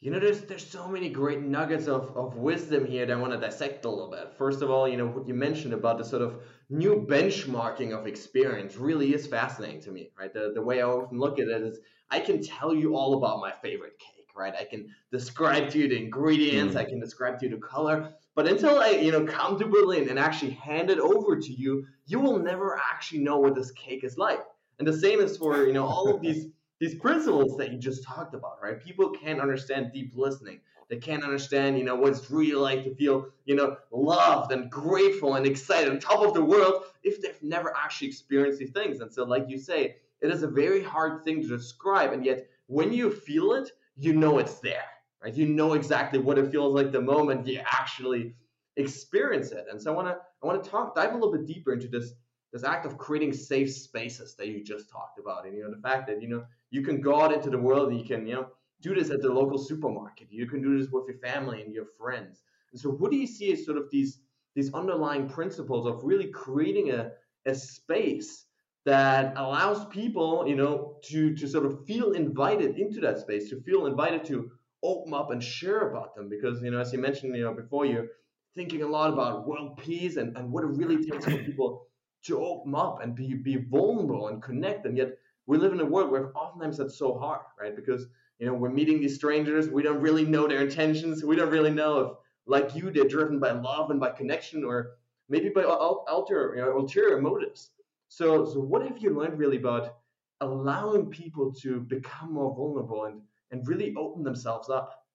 [0.01, 3.33] You know, there's there's so many great nuggets of, of wisdom here that I want
[3.33, 4.33] to dissect a little bit.
[4.35, 8.07] First of all, you know, what you mentioned about the sort of new benchmarking of
[8.07, 10.33] experience really is fascinating to me, right?
[10.33, 11.77] The, the way I often look at it is
[12.09, 14.55] I can tell you all about my favorite cake, right?
[14.59, 16.79] I can describe to you the ingredients, mm.
[16.79, 20.09] I can describe to you the color, but until I, you know, come to Berlin
[20.09, 24.03] and actually hand it over to you, you will never actually know what this cake
[24.03, 24.39] is like.
[24.79, 26.47] And the same is for, you know, all of these
[26.81, 28.83] these principles that you just talked about, right?
[28.83, 30.59] People can't understand deep listening.
[30.89, 34.69] They can't understand, you know, what it's really like to feel, you know, loved and
[34.69, 38.99] grateful and excited on top of the world if they've never actually experienced these things.
[38.99, 42.49] And so, like you say, it is a very hard thing to describe, and yet
[42.65, 44.89] when you feel it, you know it's there,
[45.23, 45.35] right?
[45.35, 48.33] You know exactly what it feels like the moment you actually
[48.75, 49.67] experience it.
[49.69, 51.87] And so I want to I want to talk dive a little bit deeper into
[51.87, 52.13] this
[52.51, 55.81] this act of creating safe spaces that you just talked about, and you know the
[55.81, 58.35] fact that you know you can go out into the world and you can, you
[58.35, 58.47] know,
[58.81, 60.27] do this at the local supermarket.
[60.31, 62.41] You can do this with your family and your friends.
[62.71, 64.19] And so what do you see as sort of these
[64.55, 67.11] these underlying principles of really creating a,
[67.45, 68.45] a space
[68.83, 73.61] that allows people, you know, to to sort of feel invited into that space, to
[73.61, 74.51] feel invited to
[74.83, 76.27] open up and share about them.
[76.29, 78.07] Because you know, as you mentioned, you know, before you're
[78.55, 81.87] thinking a lot about world peace and, and what it really takes for people
[82.23, 84.85] to open up and be be vulnerable and connect.
[84.85, 87.75] And yet we live in a world where oftentimes that's so hard, right?
[87.75, 88.07] Because
[88.39, 91.69] you know, we're meeting these strangers, we don't really know their intentions, we don't really
[91.69, 92.11] know if
[92.47, 94.93] like you, they're driven by love and by connection or
[95.29, 97.69] maybe by ulterior, you know, ulterior motives.
[98.07, 99.97] So, so what have you learned really about
[100.41, 105.05] allowing people to become more vulnerable and, and really open themselves up?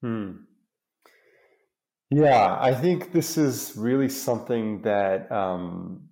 [0.00, 0.32] Hmm.
[2.10, 6.08] Yeah, I think this is really something that um,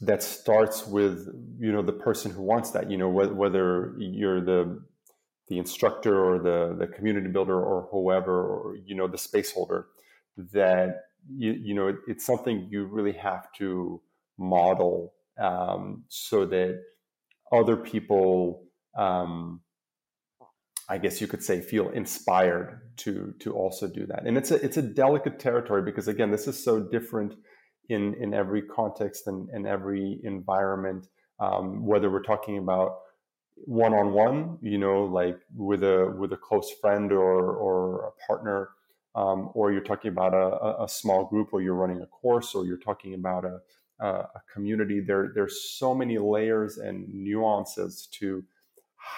[0.00, 2.90] that starts with you know the person who wants that.
[2.90, 4.82] You know, wh- whether you're the
[5.48, 9.88] the instructor or the the community builder or whoever, or you know the space holder,
[10.52, 14.00] that you you know it, it's something you really have to
[14.38, 16.80] model um, so that
[17.52, 18.64] other people,
[18.96, 19.60] um,
[20.90, 24.26] I guess you could say, feel inspired to to also do that.
[24.26, 27.34] And it's a it's a delicate territory because again, this is so different
[27.88, 31.06] in in every context and, and every environment.
[31.38, 32.98] Um, whether we're talking about
[33.54, 38.26] one on one, you know, like with a with a close friend or or a
[38.26, 38.70] partner,
[39.14, 42.66] um, or you're talking about a, a small group, or you're running a course, or
[42.66, 43.60] you're talking about a
[44.00, 45.00] a community.
[45.00, 48.42] There, there's so many layers and nuances to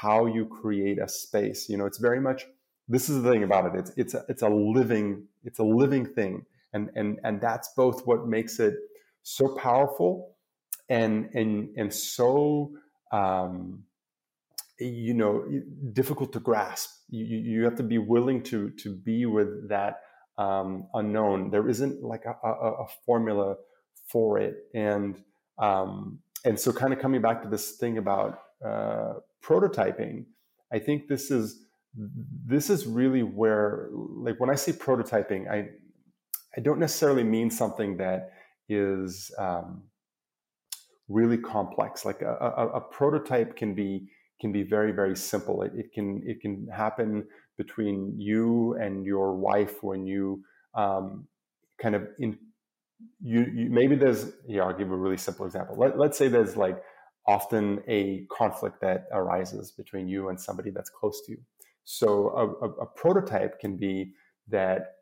[0.02, 1.68] how you create a space.
[1.68, 2.46] You know, it's very much.
[2.88, 3.78] This is the thing about it.
[3.78, 8.06] It's it's a, it's a living it's a living thing, and and and that's both
[8.06, 8.74] what makes it
[9.22, 10.36] so powerful,
[10.88, 12.72] and and and so.
[13.12, 13.84] Um,
[14.78, 15.44] you know
[15.92, 20.00] difficult to grasp you, you have to be willing to to be with that
[20.38, 23.56] um, unknown there isn't like a, a, a formula
[24.08, 24.56] for it.
[24.74, 25.22] And
[25.58, 30.24] um, and so, kind of coming back to this thing about uh, prototyping,
[30.72, 31.64] I think this is
[32.46, 35.68] this is really where, like, when I say prototyping, I
[36.56, 38.32] I don't necessarily mean something that
[38.68, 39.82] is um,
[41.08, 42.04] really complex.
[42.04, 44.08] Like a, a, a, prototype can be
[44.40, 45.62] can be very very simple.
[45.62, 47.26] It, it, can it can happen
[47.58, 50.42] between you and your wife when you
[50.74, 51.26] um,
[51.80, 52.38] kind of in,
[53.20, 56.56] you, you maybe there's yeah i'll give a really simple example Let, let's say there's
[56.56, 56.80] like
[57.26, 61.38] often a conflict that arises between you and somebody that's close to you.
[61.84, 64.12] So a, a, a prototype can be
[64.48, 64.94] that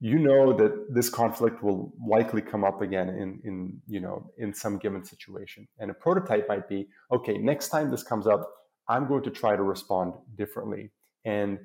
[0.00, 4.52] you know that this conflict will likely come up again in in you know in
[4.52, 5.66] some given situation.
[5.78, 8.50] And a prototype might be okay next time this comes up
[8.88, 10.90] i'm going to try to respond differently.
[11.24, 11.58] And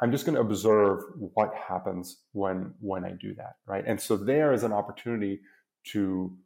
[0.00, 3.84] I'm just going to observe what happens when when I do that, right?
[3.86, 5.40] And so there is an opportunity
[5.92, 6.36] to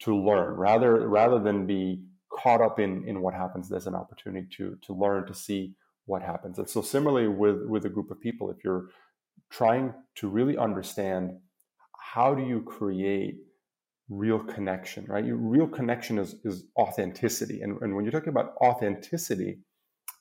[0.00, 0.54] to learn.
[0.54, 2.02] Rather rather than be
[2.44, 3.68] caught up in in what happens.
[3.68, 5.74] There's an opportunity to to learn to see
[6.06, 6.58] what happens.
[6.58, 8.86] And so similarly with with a group of people, if you're
[9.50, 11.32] trying to really understand
[12.14, 13.36] how do you create
[14.08, 15.24] real connection, right?
[15.24, 19.58] Your real connection is is authenticity, and and when you're talking about authenticity,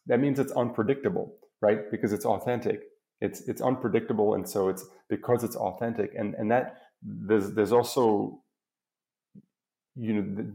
[0.07, 1.89] that means it's unpredictable right?
[1.89, 2.81] Because it's authentic.
[3.21, 8.42] It's it's unpredictable, and so it's because it's authentic, and and that there's there's also
[9.95, 10.45] you know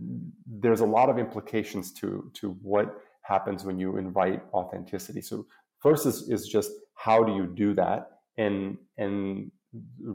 [0.47, 5.21] there's a lot of implications to to what happens when you invite authenticity.
[5.21, 5.47] So
[5.81, 9.51] first is is just how do you do that, and and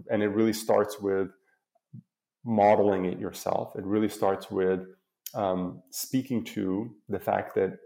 [0.10, 1.30] and it really starts with
[2.46, 3.76] modeling it yourself.
[3.78, 4.82] It really starts with
[5.34, 7.78] um, speaking to the fact that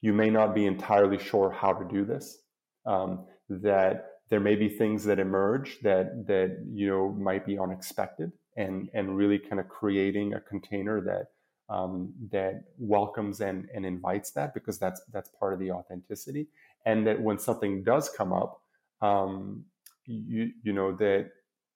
[0.00, 2.38] you may not be entirely sure how to do this.
[2.84, 8.32] Um, that there may be things that emerge that that you know might be unexpected,
[8.56, 11.26] and and really kind of creating a container that
[11.68, 16.48] um, that welcomes and and invites that because that's that's part of the authenticity,
[16.84, 18.60] and that when something does come up,
[19.00, 19.64] um,
[20.06, 21.30] you you know that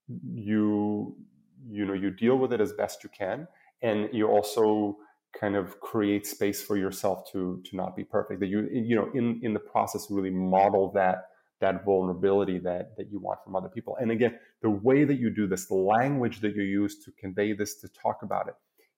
[0.09, 1.17] you
[1.71, 3.49] you know you deal with it as best you can,
[3.83, 4.99] and you also
[5.39, 8.41] kind of create space for yourself to to not be perfect.
[8.41, 11.29] That you you know in in the process really model that
[11.61, 13.97] that vulnerability that that you want from other people.
[14.01, 17.53] And again the way that you do this the language that you use to convey
[17.53, 18.55] this to talk about it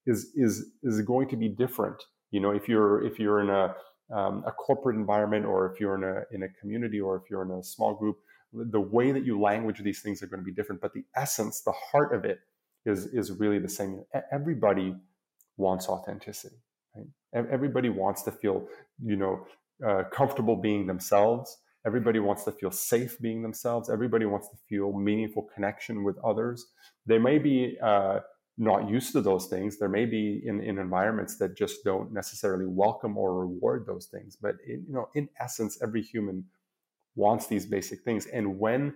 [0.07, 0.53] is is
[0.83, 3.75] is going to be different you know if you're if you're in a
[4.19, 7.43] um, a corporate environment or if you're in a in a community or if you're
[7.43, 8.17] in a small group
[8.53, 11.61] the way that you language these things are going to be different but the essence
[11.61, 12.39] the heart of it
[12.87, 14.03] is is really the same
[14.33, 14.95] everybody
[15.59, 16.57] wants authenticity.
[16.97, 17.07] Right?
[17.35, 18.67] Everybody wants to feel,
[19.05, 19.47] you know,
[19.87, 21.59] uh, comfortable being themselves.
[21.89, 23.89] Everybody wants to feel safe being themselves.
[23.89, 26.67] Everybody wants to feel meaningful connection with others.
[27.07, 28.21] They may be, uh,
[28.59, 29.79] not used to those things.
[29.79, 34.37] There may be in, in environments that just don't necessarily welcome or reward those things.
[34.37, 36.45] But you know, in essence, every human
[37.15, 38.27] wants these basic things.
[38.27, 38.95] And when,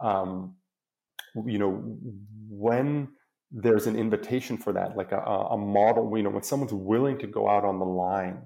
[0.00, 0.56] um,
[1.46, 1.72] you know,
[2.48, 3.08] when
[3.52, 7.28] there's an invitation for that, like a, a model, you know, when someone's willing to
[7.28, 8.38] go out on the line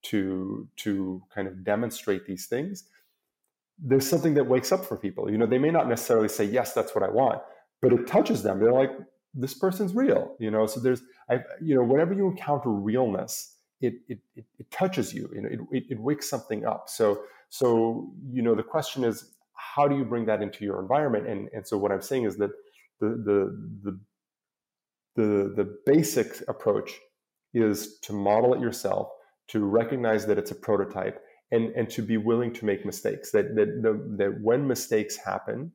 [0.00, 2.88] to to kind of demonstrate these things,
[3.80, 5.30] there's something that wakes up for people.
[5.30, 7.40] You know, they may not necessarily say, "Yes, that's what I want,"
[7.80, 8.58] but it touches them.
[8.58, 8.90] They're like,
[9.34, 13.94] this person's real you know so there's i you know whenever you encounter realness it
[14.08, 18.10] it, it, it touches you you know it, it, it wakes something up so so
[18.30, 21.66] you know the question is how do you bring that into your environment and and
[21.66, 22.50] so what i'm saying is that
[23.00, 24.00] the the the
[25.16, 26.92] the, the basic approach
[27.52, 29.08] is to model it yourself
[29.48, 31.20] to recognize that it's a prototype
[31.50, 35.72] and and to be willing to make mistakes that that the, that when mistakes happen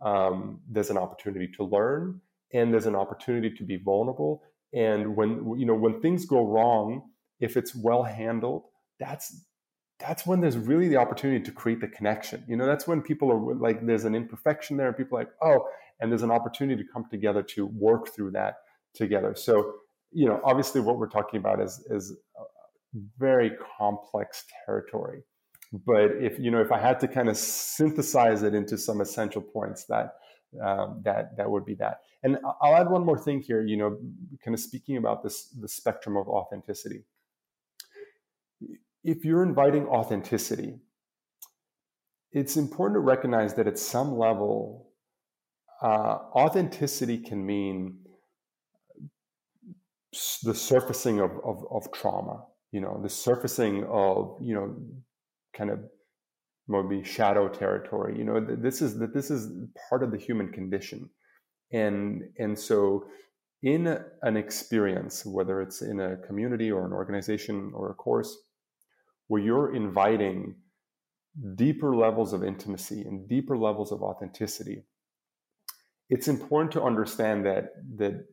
[0.00, 2.20] um, there's an opportunity to learn
[2.52, 4.42] and there's an opportunity to be vulnerable.
[4.72, 7.02] And when you know when things go wrong
[7.40, 8.64] if it's well handled
[8.98, 9.44] that's
[9.98, 12.44] that's when there's really the opportunity to create the connection.
[12.46, 15.32] You know that's when people are like there's an imperfection there and people are like
[15.42, 15.66] oh
[16.00, 18.56] and there's an opportunity to come together to work through that
[18.94, 19.34] together.
[19.34, 19.74] So
[20.12, 22.14] you know obviously what we're talking about is is
[23.18, 25.22] very complex territory
[25.86, 29.42] but if you know if i had to kind of synthesize it into some essential
[29.42, 30.14] points that
[30.62, 32.00] um, that that would be that.
[32.22, 33.62] And I'll add one more thing here.
[33.62, 33.98] You know,
[34.44, 37.04] kind of speaking about this the spectrum of authenticity.
[39.04, 40.80] If you're inviting authenticity,
[42.32, 44.90] it's important to recognize that at some level,
[45.82, 47.98] uh, authenticity can mean
[50.42, 52.44] the surfacing of, of, of trauma.
[52.72, 54.76] You know, the surfacing of you know,
[55.54, 55.80] kind of
[56.68, 58.18] maybe shadow territory.
[58.18, 59.50] You know, this is that this is
[59.88, 61.10] part of the human condition,
[61.72, 63.06] and and so
[63.62, 68.36] in an experience, whether it's in a community or an organization or a course,
[69.26, 70.54] where you're inviting
[71.54, 74.84] deeper levels of intimacy and deeper levels of authenticity,
[76.08, 78.24] it's important to understand that that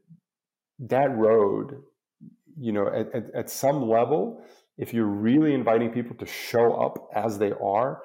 [0.80, 1.82] that road,
[2.60, 4.42] you know, at, at, at some level,
[4.78, 8.02] if you're really inviting people to show up as they are,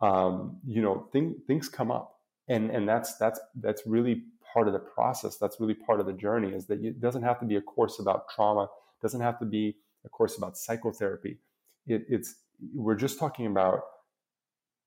[0.00, 4.72] um, you know, thing, things come up, and and that's that's that's really part of
[4.72, 5.36] the process.
[5.36, 6.52] That's really part of the journey.
[6.52, 8.68] Is that it doesn't have to be a course about trauma.
[9.02, 11.38] Doesn't have to be a course about psychotherapy.
[11.86, 12.36] It, it's
[12.74, 13.80] we're just talking about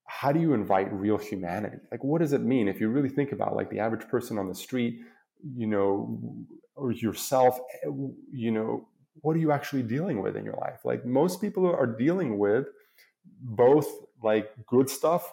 [0.06, 1.76] how do you invite real humanity?
[1.92, 4.48] Like, what does it mean if you really think about like the average person on
[4.48, 5.00] the street,
[5.54, 6.18] you know,
[6.74, 7.58] or yourself,
[8.32, 8.88] you know,
[9.22, 10.80] what are you actually dealing with in your life?
[10.84, 12.66] Like most people are dealing with
[13.40, 13.88] both
[14.22, 15.32] like good stuff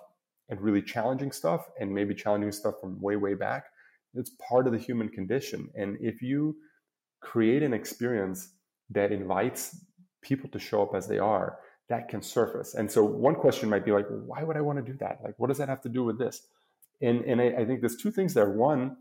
[0.49, 3.65] and really challenging stuff and maybe challenging stuff from way way back.
[4.13, 5.69] It's part of the human condition.
[5.75, 6.55] And if you
[7.21, 8.49] create an experience
[8.91, 9.77] that invites
[10.21, 11.57] people to show up as they are
[11.87, 12.73] that can surface.
[12.73, 15.19] And so one question might be like why would i want to do that?
[15.23, 16.41] Like what does that have to do with this?
[17.01, 18.49] And and I, I think there's two things there.
[18.49, 18.97] One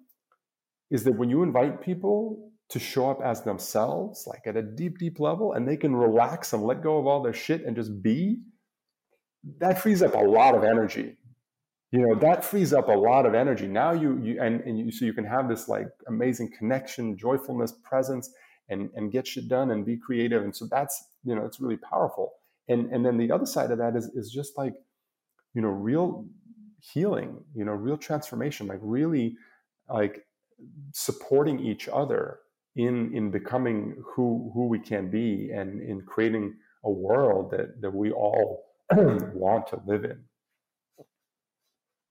[0.90, 4.98] is that when you invite people to show up as themselves like at a deep
[4.98, 8.02] deep level and they can relax and let go of all their shit and just
[8.02, 8.40] be
[9.58, 11.16] that frees up a lot of energy.
[11.92, 13.68] You know that frees up a lot of energy.
[13.68, 17.72] Now you, you and, and you, so you can have this like amazing connection joyfulness
[17.84, 18.30] presence
[18.68, 20.42] and and get shit done and be creative.
[20.42, 22.32] And so that's you know it's really powerful.
[22.68, 24.74] And and then the other side of that is is just like
[25.52, 26.26] you know real
[26.92, 29.36] healing you know real transformation like really
[29.88, 30.26] like
[30.92, 32.40] supporting each other
[32.76, 36.54] in in becoming who who we can be and in creating
[36.84, 40.18] a world that that we all want to live in.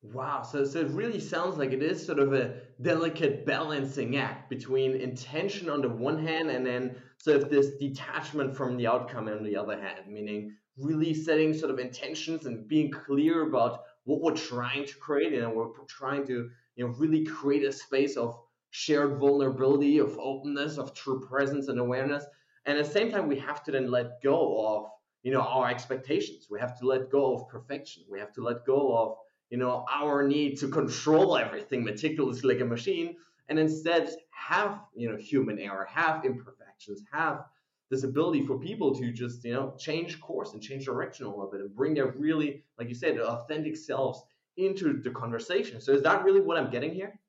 [0.02, 4.50] Wow, so, so it really sounds like it is sort of a delicate balancing act
[4.50, 9.30] between intention on the one hand and then sort of this detachment from the outcome
[9.30, 14.20] on the other hand, meaning really setting sort of intentions and being clear about what
[14.20, 18.38] we're trying to create and we're trying to you know really create a space of
[18.74, 22.26] shared vulnerability, of openness, of true presence and awareness.
[22.66, 24.90] And at the same time, we have to then let go of
[25.22, 26.48] you know our expectations.
[26.50, 28.04] We have to let go of perfection.
[28.10, 29.18] We have to let go of
[29.52, 33.16] you know our need to control everything meticulously like a machine
[33.48, 37.46] and instead have you know human error have imperfections have
[37.92, 41.52] this ability for people to just you know change course and change direction a little
[41.52, 44.24] bit and bring their really like you said authentic selves
[44.58, 45.82] into the conversation.
[45.82, 47.20] So is that really what i'm getting here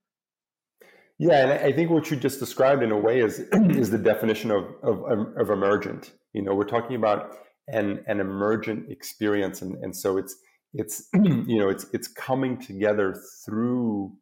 [1.19, 4.51] yeah, and I think what you just described in a way is is the definition
[4.51, 5.03] of, of
[5.37, 6.13] of emergent.
[6.33, 7.37] You know, we're talking about
[7.69, 10.37] and an emergent experience and, and so it's
[10.75, 14.13] it's you know it's it's coming together through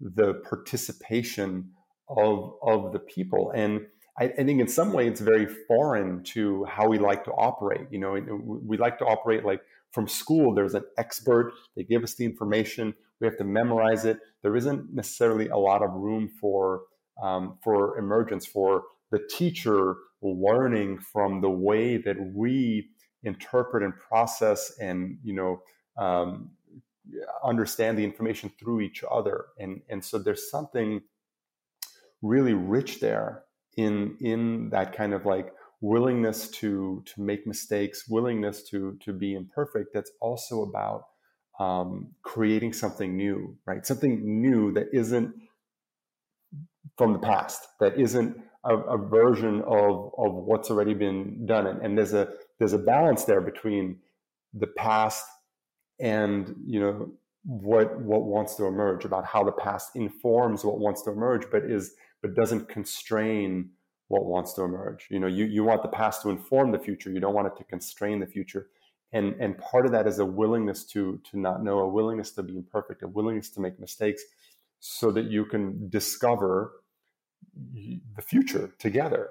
[0.00, 1.70] the participation
[2.08, 3.80] of of the people and
[4.18, 7.86] I, I, think in some way it's very foreign to how we like to operate
[7.90, 9.62] you know we like to operate like
[9.92, 14.18] from school there's an expert they give us the information we have to memorize it.
[14.42, 16.82] There isn't necessarily a lot of room for
[17.22, 18.82] um, for emergence for
[19.12, 22.88] the teacher learning from the way that we
[23.22, 25.62] interpret and process and you know
[25.96, 26.50] um,
[27.44, 29.44] understand the information through each other.
[29.56, 31.02] And and so there's something
[32.22, 33.44] really rich there
[33.76, 39.34] in in that kind of like willingness to to make mistakes willingness to to be
[39.34, 41.02] imperfect that's also about
[41.60, 43.84] um, creating something new right?
[43.84, 45.34] Something new that isn't
[46.96, 51.66] from the past that isn't a, a version of of what's already been done.
[51.66, 52.28] And, and there's a
[52.58, 53.98] there's a balance there between
[54.54, 55.24] the past
[56.00, 57.12] and you know
[57.44, 61.64] what what wants to emerge about how the past informs what wants to emerge but
[61.64, 63.70] is but doesn't constrain
[64.12, 67.10] what wants to emerge you know you, you want the past to inform the future
[67.10, 68.68] you don't want it to constrain the future
[69.12, 72.42] and and part of that is a willingness to to not know a willingness to
[72.42, 74.22] be imperfect a willingness to make mistakes
[74.80, 76.72] so that you can discover
[78.16, 79.30] the future together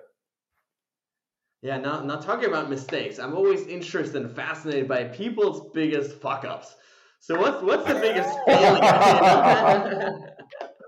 [1.63, 6.43] yeah, now, now talking about mistakes, I'm always interested and fascinated by people's biggest fuck
[6.43, 6.75] ups.
[7.19, 10.27] So what's what's the biggest failure?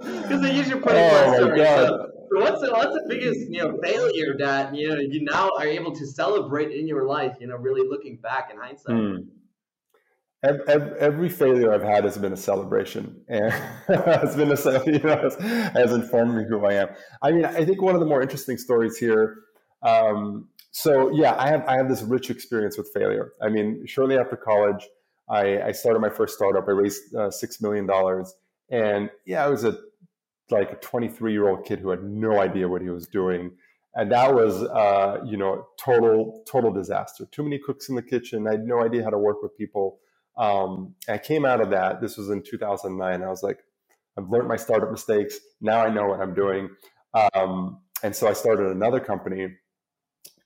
[0.03, 1.55] Because they usually put in oh my.
[1.55, 5.51] So, so what's the what's the biggest you know failure that you know you now
[5.57, 7.37] are able to celebrate in your life?
[7.39, 8.95] You know, really looking back in hindsight.
[8.95, 9.15] Hmm.
[10.45, 13.49] Every, failure I've had has been a celebration, and
[13.87, 15.35] has been a you know has,
[15.73, 16.89] has, informed me who I am.
[17.21, 19.43] I mean, I think one of the more interesting stories here
[19.83, 23.33] um, so yeah, I have I have this rich experience with failure.
[23.41, 24.87] I mean, shortly after college,
[25.29, 26.67] I, I started my first startup.
[26.67, 28.33] I raised uh, six million dollars,
[28.69, 29.77] and yeah, I was a
[30.49, 33.51] like a 23 year old kid who had no idea what he was doing,
[33.95, 37.25] and that was uh, you know total total disaster.
[37.31, 38.47] Too many cooks in the kitchen.
[38.47, 39.99] I had no idea how to work with people.
[40.37, 42.01] Um, I came out of that.
[42.01, 43.23] This was in 2009.
[43.23, 43.59] I was like,
[44.17, 45.37] I've learned my startup mistakes.
[45.61, 46.69] Now I know what I'm doing.
[47.13, 49.49] Um, and so I started another company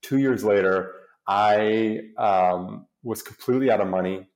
[0.08, 0.94] two years later,
[1.28, 4.28] I um, was completely out of money.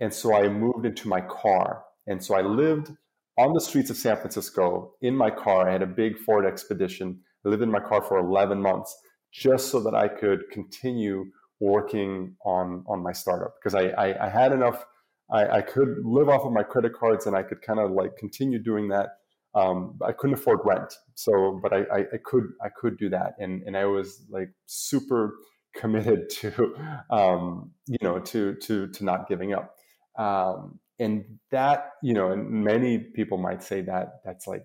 [0.00, 1.84] And so I moved into my car.
[2.06, 2.90] And so I lived
[3.38, 5.68] on the streets of San Francisco in my car.
[5.68, 7.20] I had a big Ford Expedition.
[7.46, 8.96] I lived in my car for 11 months
[9.32, 11.26] just so that I could continue
[11.60, 14.84] working on, on my startup because I, I, I had enough.
[15.30, 18.16] I, I, could live off of my credit cards and I could kind of like
[18.16, 19.10] continue doing that
[19.54, 23.34] um, I couldn't afford rent, so but I, I, I, could I could do that,
[23.38, 25.34] and and I was like super
[25.74, 26.76] committed to
[27.10, 29.74] um, you know to to to not giving up,
[30.18, 34.64] um, and that you know, and many people might say that that's like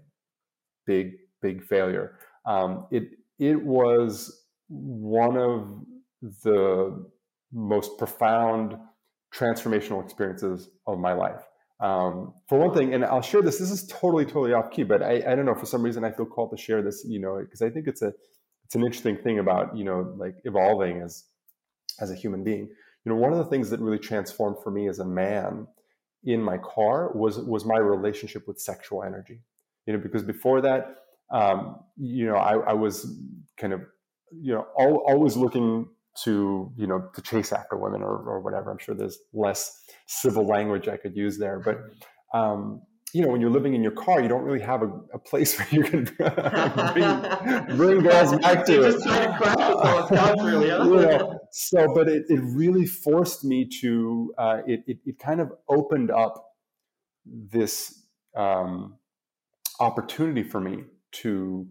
[0.86, 2.18] big big failure.
[2.46, 3.04] Um, it
[3.40, 5.68] it was one of
[6.44, 7.06] the
[7.52, 8.76] most profound
[9.34, 11.42] transformational experiences of my life.
[11.80, 13.58] Um, for one thing, and I'll share this.
[13.58, 15.56] This is totally, totally off key, but I, I don't know.
[15.56, 17.06] For some reason, I feel called to share this.
[17.08, 18.14] You know, because I think it's a
[18.64, 21.26] it's an interesting thing about you know like evolving as
[22.00, 22.70] as a human being.
[23.06, 25.68] You know, one of the things that really transformed for me as a man
[26.24, 29.42] in my car was was my relationship with sexual energy.
[29.86, 30.96] You know, because before that,
[31.30, 33.18] um, you know, I, I was
[33.58, 33.82] kind of
[34.32, 35.88] you know always looking
[36.24, 40.46] to you know to chase after women or, or whatever i'm sure there's less civil
[40.46, 41.80] language i could use there but
[42.38, 42.82] um,
[43.14, 45.58] you know when you're living in your car you don't really have a, a place
[45.58, 46.04] where you can
[46.94, 50.84] bring, bring girls back to just trying to crash really, huh?
[50.84, 55.40] you know, so but it, it really forced me to uh, it, it, it kind
[55.40, 56.46] of opened up
[57.26, 58.04] this
[58.36, 58.96] um,
[59.80, 61.68] opportunity for me to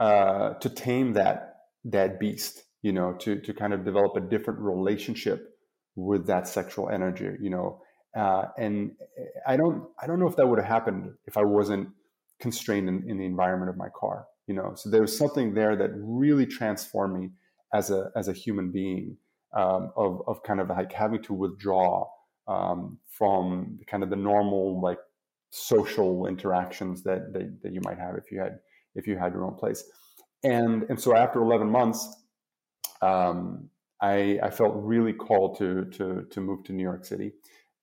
[0.00, 4.60] uh, to tame that that beast you know, to to kind of develop a different
[4.60, 5.56] relationship
[5.96, 7.82] with that sexual energy, you know.
[8.16, 8.92] Uh, and
[9.46, 11.88] I don't I don't know if that would have happened if I wasn't
[12.40, 14.74] constrained in, in the environment of my car, you know.
[14.76, 17.30] So there was something there that really transformed me
[17.74, 19.16] as a as a human being
[19.54, 22.06] um, of of kind of like having to withdraw
[22.46, 24.98] um, from kind of the normal like
[25.50, 28.58] social interactions that, that that you might have if you had
[28.94, 29.84] if you had your own place.
[30.44, 32.16] And and so after 11 months,
[33.02, 33.68] um,
[34.00, 37.32] I, I, felt really called to, to, to move to New York City.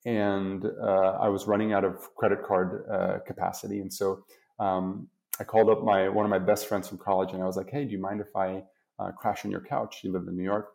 [0.06, 3.80] And uh, I was running out of credit card uh, capacity.
[3.80, 4.24] And so
[4.60, 5.08] um,
[5.40, 7.70] I called up my one of my best friends from college and I was like,
[7.70, 8.64] hey, do you mind if I
[9.00, 10.00] uh, crash on your couch?
[10.02, 10.72] He lived in New York.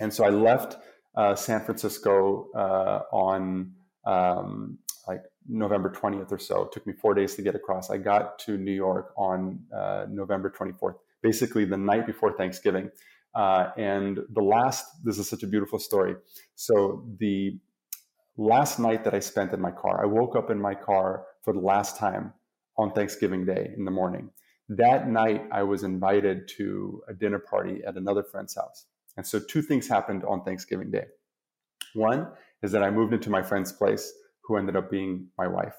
[0.00, 0.76] And so I left
[1.16, 3.72] uh, San Francisco uh, on
[4.04, 6.62] um, like November 20th or so.
[6.62, 7.90] It took me four days to get across.
[7.90, 12.90] I got to New York on uh, November 24th, basically the night before Thanksgiving.
[13.34, 16.14] Uh, and the last, this is such a beautiful story.
[16.54, 17.58] So the
[18.36, 21.52] last night that I spent in my car, I woke up in my car for
[21.52, 22.32] the last time
[22.76, 24.30] on Thanksgiving Day in the morning.
[24.68, 28.86] That night, I was invited to a dinner party at another friend's house.
[29.16, 31.06] And so, two things happened on Thanksgiving Day.
[31.94, 32.28] One
[32.62, 34.12] is that I moved into my friend's place,
[34.44, 35.74] who ended up being my wife.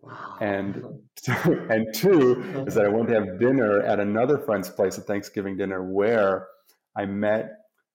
[0.00, 0.36] Wow.
[0.40, 0.84] And
[1.70, 5.56] and two is that I went to have dinner at another friend's place, a Thanksgiving
[5.56, 6.48] dinner, where
[6.96, 7.50] I met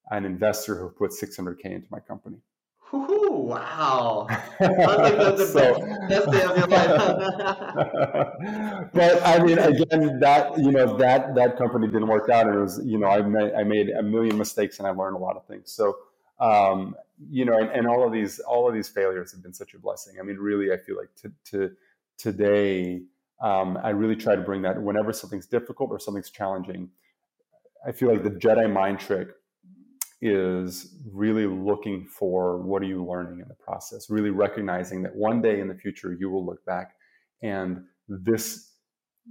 [0.10, 2.38] an investor who put 600k into my company.
[3.44, 4.28] Wow.
[4.60, 6.90] like the, so, best, day of your life.
[8.94, 12.48] but I mean, again, that, you know, that, that company didn't work out.
[12.48, 15.16] And it was, you know, I made, I made a million mistakes and I learned
[15.16, 15.72] a lot of things.
[15.72, 15.98] So,
[16.40, 16.96] um,
[17.30, 19.80] you know, and, and, all of these, all of these failures have been such a
[19.80, 20.16] blessing.
[20.20, 21.72] I mean, really, I feel like to, to
[22.18, 23.02] today,
[23.42, 26.90] um, I really try to bring that whenever something's difficult or something's challenging,
[27.86, 29.30] I feel like the Jedi mind trick
[30.22, 35.42] is really looking for what are you learning in the process, really recognizing that one
[35.42, 36.96] day in the future you will look back
[37.42, 38.70] and this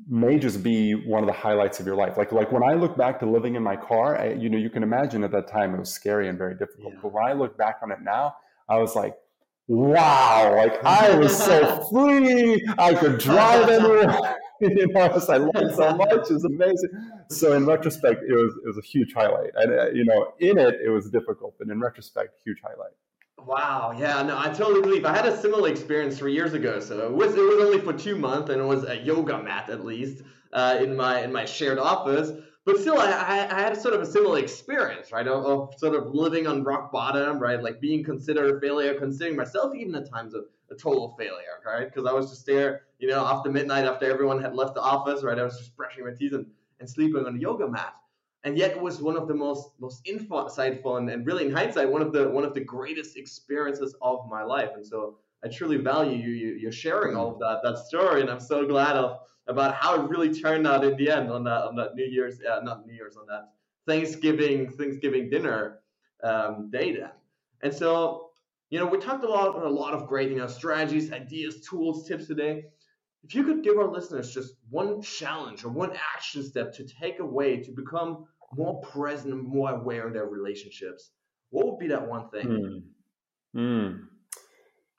[0.09, 2.17] may just be one of the highlights of your life.
[2.17, 4.71] Like like when I look back to living in my car, I, you know, you
[4.71, 6.95] can imagine at that time it was scary and very difficult.
[6.95, 7.01] Yeah.
[7.03, 8.37] But when I look back on it now,
[8.69, 9.15] I was like,
[9.67, 12.65] wow, like I was so free.
[12.79, 14.37] I could drive anywhere.
[14.61, 16.31] you know, I learned so much.
[16.31, 16.91] It's amazing.
[17.31, 19.51] So in retrospect, it was it was a huge highlight.
[19.55, 22.93] And uh, you know, in it, it was difficult, but in retrospect, huge highlight.
[23.39, 23.95] Wow.
[23.97, 24.23] Yeah.
[24.23, 25.05] No, I totally believe.
[25.05, 26.81] I had a similar experience three years ago.
[26.81, 29.71] So it was it was only for two months, and it was a yoga mat
[29.71, 32.33] at least uh, in my in my shared office.
[32.69, 35.27] But still, I, I, had sort of a similar experience, right?
[35.27, 37.63] Of, of, sort of living on rock bottom, right?
[37.63, 41.87] Like being considered a failure, considering myself even at times of a total failure, right?
[41.87, 45.23] Because I was just there, you know, after midnight, after everyone had left the office,
[45.25, 45.39] right?
[45.39, 46.45] I was just brushing my teeth and,
[46.79, 47.95] and sleeping on a yoga mat.
[48.45, 51.91] And yet it was one of the most most insightful and, and really in hindsight,
[51.91, 54.73] one of the one of the greatest experiences of my life.
[54.75, 58.29] And so I truly value you, you you're sharing all of that that story, and
[58.29, 61.65] I'm so glad of about how it really turned out in the end on that
[61.65, 63.51] on that New Year's, uh, not New Year's, on that
[63.87, 65.81] Thanksgiving Thanksgiving dinner
[66.23, 67.11] um, then.
[67.63, 68.29] And so
[68.71, 71.61] you know, we talked a lot on a lot of great, you know, strategies, ideas,
[71.61, 72.65] tools, tips today.
[73.25, 77.19] If you could give our listeners just one challenge or one action step to take
[77.19, 81.11] away to become more present and more aware in their relationships,
[81.51, 82.47] what would be that one thing?
[82.47, 82.83] Mm.
[83.57, 84.01] Mm.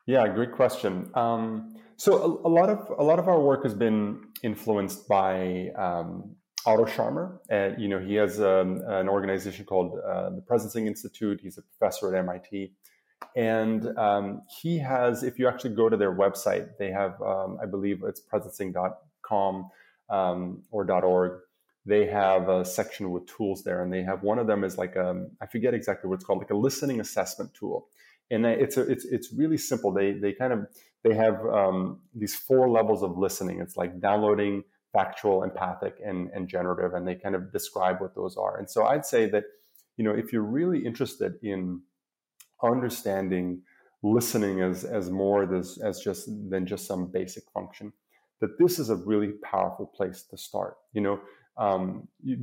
[0.08, 1.12] Yeah, great question.
[1.14, 5.70] Um, so a, a, lot of a lot of our work has been influenced by
[5.76, 6.36] um,
[6.66, 11.40] Otto Scharmer, and you know he has um, an organization called uh, the Presencing Institute.
[11.42, 12.74] He's a professor at MIT,
[13.36, 17.66] and um, he has, if you actually go to their website, they have, um, I
[17.66, 19.70] believe it's presencing.com
[20.10, 21.40] um, or .org.
[21.86, 24.96] They have a section with tools there, and they have one of them is like
[24.96, 27.88] a, I forget exactly what it's called, like a listening assessment tool.
[28.32, 29.92] And it's a, it's it's really simple.
[29.92, 30.68] They they kind of
[31.04, 33.62] they have um, these four levels of listening.
[33.62, 38.38] It's like downloading, factual, empathic, and and generative, and they kind of describe what those
[38.38, 38.58] are.
[38.58, 39.44] And so I'd say that
[39.98, 41.82] you know if you're really interested in
[42.64, 43.62] understanding
[44.04, 47.92] listening as as more as, as just than just some basic function
[48.40, 51.20] that this is a really powerful place to start you know
[51.58, 52.38] um, you,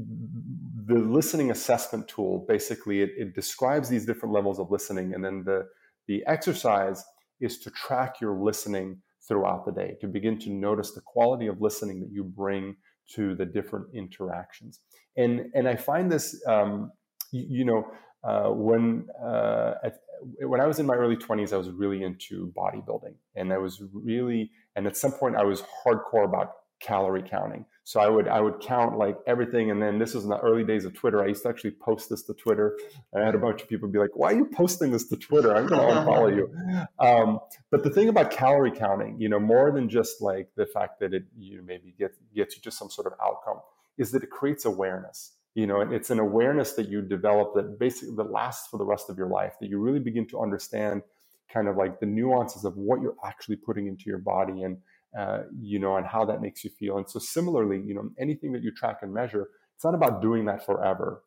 [0.85, 5.45] the listening assessment tool basically it, it describes these different levels of listening and then
[5.45, 5.67] the
[6.07, 7.03] the exercise
[7.41, 11.61] is to track your listening throughout the day to begin to notice the quality of
[11.61, 12.77] listening that you bring
[13.09, 14.81] to the different interactions
[15.17, 16.91] and and i find this um,
[17.33, 17.87] you, you know
[18.25, 20.01] uh, when uh, at,
[20.41, 23.15] when I was in my early 20s, I was really into bodybuilding.
[23.35, 27.65] And I was really, and at some point, I was hardcore about calorie counting.
[27.87, 30.65] So I would I would count like everything, and then this was in the early
[30.65, 31.23] days of Twitter.
[31.23, 32.77] I used to actually post this to Twitter.
[33.15, 35.55] I had a bunch of people be like, "Why are you posting this to Twitter?
[35.55, 36.51] I'm going to unfollow you."
[36.99, 37.39] Um,
[37.71, 41.15] but the thing about calorie counting, you know, more than just like the fact that
[41.15, 43.61] it you know, maybe gets gets you to some sort of outcome,
[43.99, 47.79] is that it creates awareness you know and it's an awareness that you develop that
[47.79, 51.03] basically that lasts for the rest of your life that you really begin to understand
[51.49, 54.77] kind of like the nuances of what you're actually putting into your body and
[55.17, 58.53] uh, you know and how that makes you feel and so similarly you know anything
[58.53, 61.23] that you track and measure it's not about doing that forever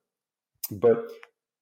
[0.72, 1.06] but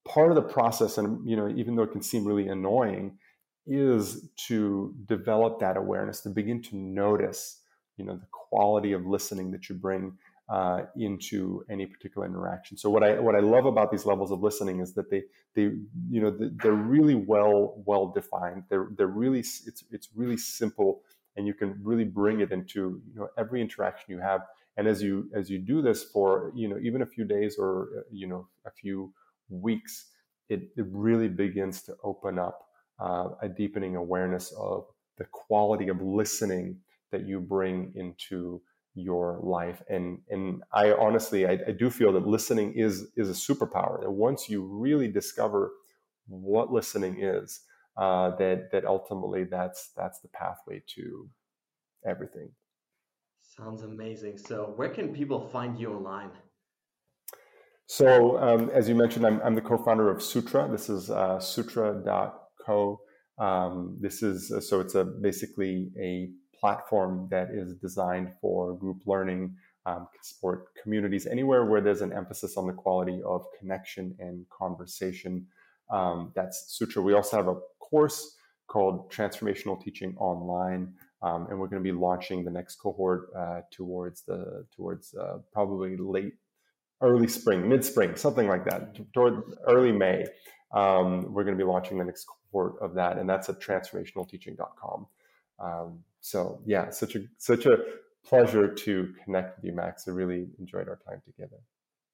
[0.07, 3.17] part of the process and you know even though it can seem really annoying
[3.65, 7.61] is to develop that awareness to begin to notice
[7.97, 10.13] you know the quality of listening that you bring
[10.49, 12.77] uh, into any particular interaction.
[12.77, 15.23] So what I what I love about these levels of listening is that they
[15.55, 15.63] they
[16.09, 18.63] you know they're really well well defined.
[18.69, 21.01] They're they're really it's it's really simple
[21.37, 24.41] and you can really bring it into you know every interaction you have.
[24.75, 27.89] And as you as you do this for you know even a few days or
[27.97, 29.13] uh, you know a few
[29.49, 30.07] weeks
[30.49, 32.67] it, it really begins to open up
[32.99, 34.85] uh, a deepening awareness of
[35.17, 36.77] the quality of listening
[37.11, 38.61] that you bring into
[38.95, 39.81] your life.
[39.89, 44.11] And and i honestly I, I, do feel that listening is is a superpower that
[44.11, 45.71] once you really discover
[46.27, 47.61] what listening is
[47.97, 51.29] uh, that that ultimately that's that's the pathway to
[52.05, 52.49] everything.
[53.41, 54.37] Sounds amazing.
[54.37, 56.29] So where can people find you online?
[57.87, 60.67] So um, as you mentioned i'm, I'm the co-founder of sutra.
[60.69, 62.99] This is uh, sutra.co
[63.37, 66.29] um, this is uh, so it's a basically a
[66.59, 72.57] platform that is designed for group learning, um, support communities, anywhere where there's an emphasis
[72.57, 75.45] on the quality of connection and conversation.
[75.89, 77.01] Um, that's Sutra.
[77.01, 78.35] We also have a course
[78.67, 83.61] called Transformational Teaching Online, um, and we're going to be launching the next cohort uh,
[83.71, 86.33] towards the towards uh, probably late,
[87.01, 90.25] early spring, mid spring, something like that, toward early May.
[90.73, 95.07] Um, we're going to be launching the next cohort of that, and that's at transformationalteaching.com.
[95.59, 97.77] Um, so yeah, such a such a
[98.25, 100.07] pleasure to connect with you, Max.
[100.07, 101.57] I really enjoyed our time together.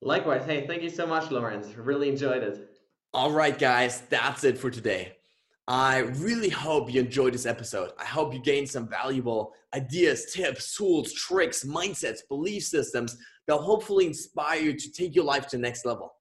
[0.01, 0.45] Likewise.
[0.45, 1.75] Hey, thank you so much, Lawrence.
[1.75, 2.72] Really enjoyed it.
[3.15, 5.11] All right, guys, that's it for today.
[5.67, 7.91] I really hope you enjoyed this episode.
[7.99, 14.07] I hope you gained some valuable ideas, tips, tools, tricks, mindsets, belief systems that'll hopefully
[14.07, 16.11] inspire you to take your life to the next level.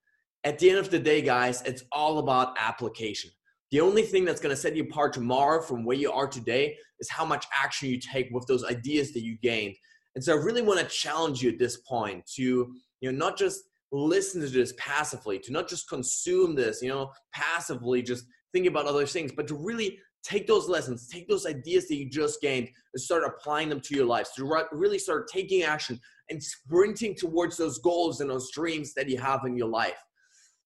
[0.44, 3.30] At the end of the day, guys, it's all about application.
[3.70, 6.76] The only thing that's going to set you apart tomorrow from where you are today
[7.00, 9.76] is how much action you take with those ideas that you gained.
[10.14, 13.38] And so I really want to challenge you at this point to, you know, not
[13.38, 13.62] just
[13.92, 18.86] listen to this passively, to not just consume this, you know, passively, just think about
[18.86, 22.68] other things, but to really take those lessons, take those ideas that you just gained
[22.94, 27.56] and start applying them to your lives, to really start taking action and sprinting towards
[27.56, 30.00] those goals and those dreams that you have in your life.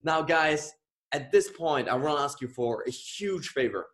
[0.03, 0.73] Now, guys,
[1.13, 3.87] at this point, I want to ask you for a huge favor.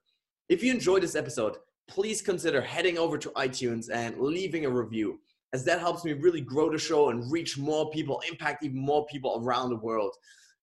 [0.49, 1.57] If you enjoyed this episode,
[1.89, 5.21] please consider heading over to iTunes and leaving a review,
[5.53, 9.07] as that helps me really grow the show and reach more people, impact even more
[9.07, 10.15] people around the world.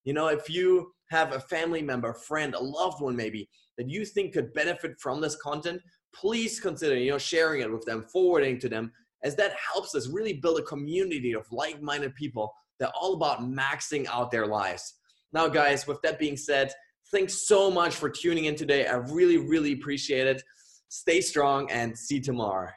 [0.04, 4.06] You know, if you have a family member, friend, a loved one maybe that you
[4.06, 5.82] think could benefit from this content,
[6.14, 8.92] please consider, you know, sharing it with them, forwarding to them,
[9.24, 13.42] as that helps us really build a community of like-minded people that are all about
[13.42, 14.96] maxing out their lives.
[15.34, 16.72] Now, guys, with that being said,
[17.12, 18.88] thanks so much for tuning in today.
[18.88, 20.42] I really, really appreciate it.
[20.88, 22.70] Stay strong and see you tomorrow.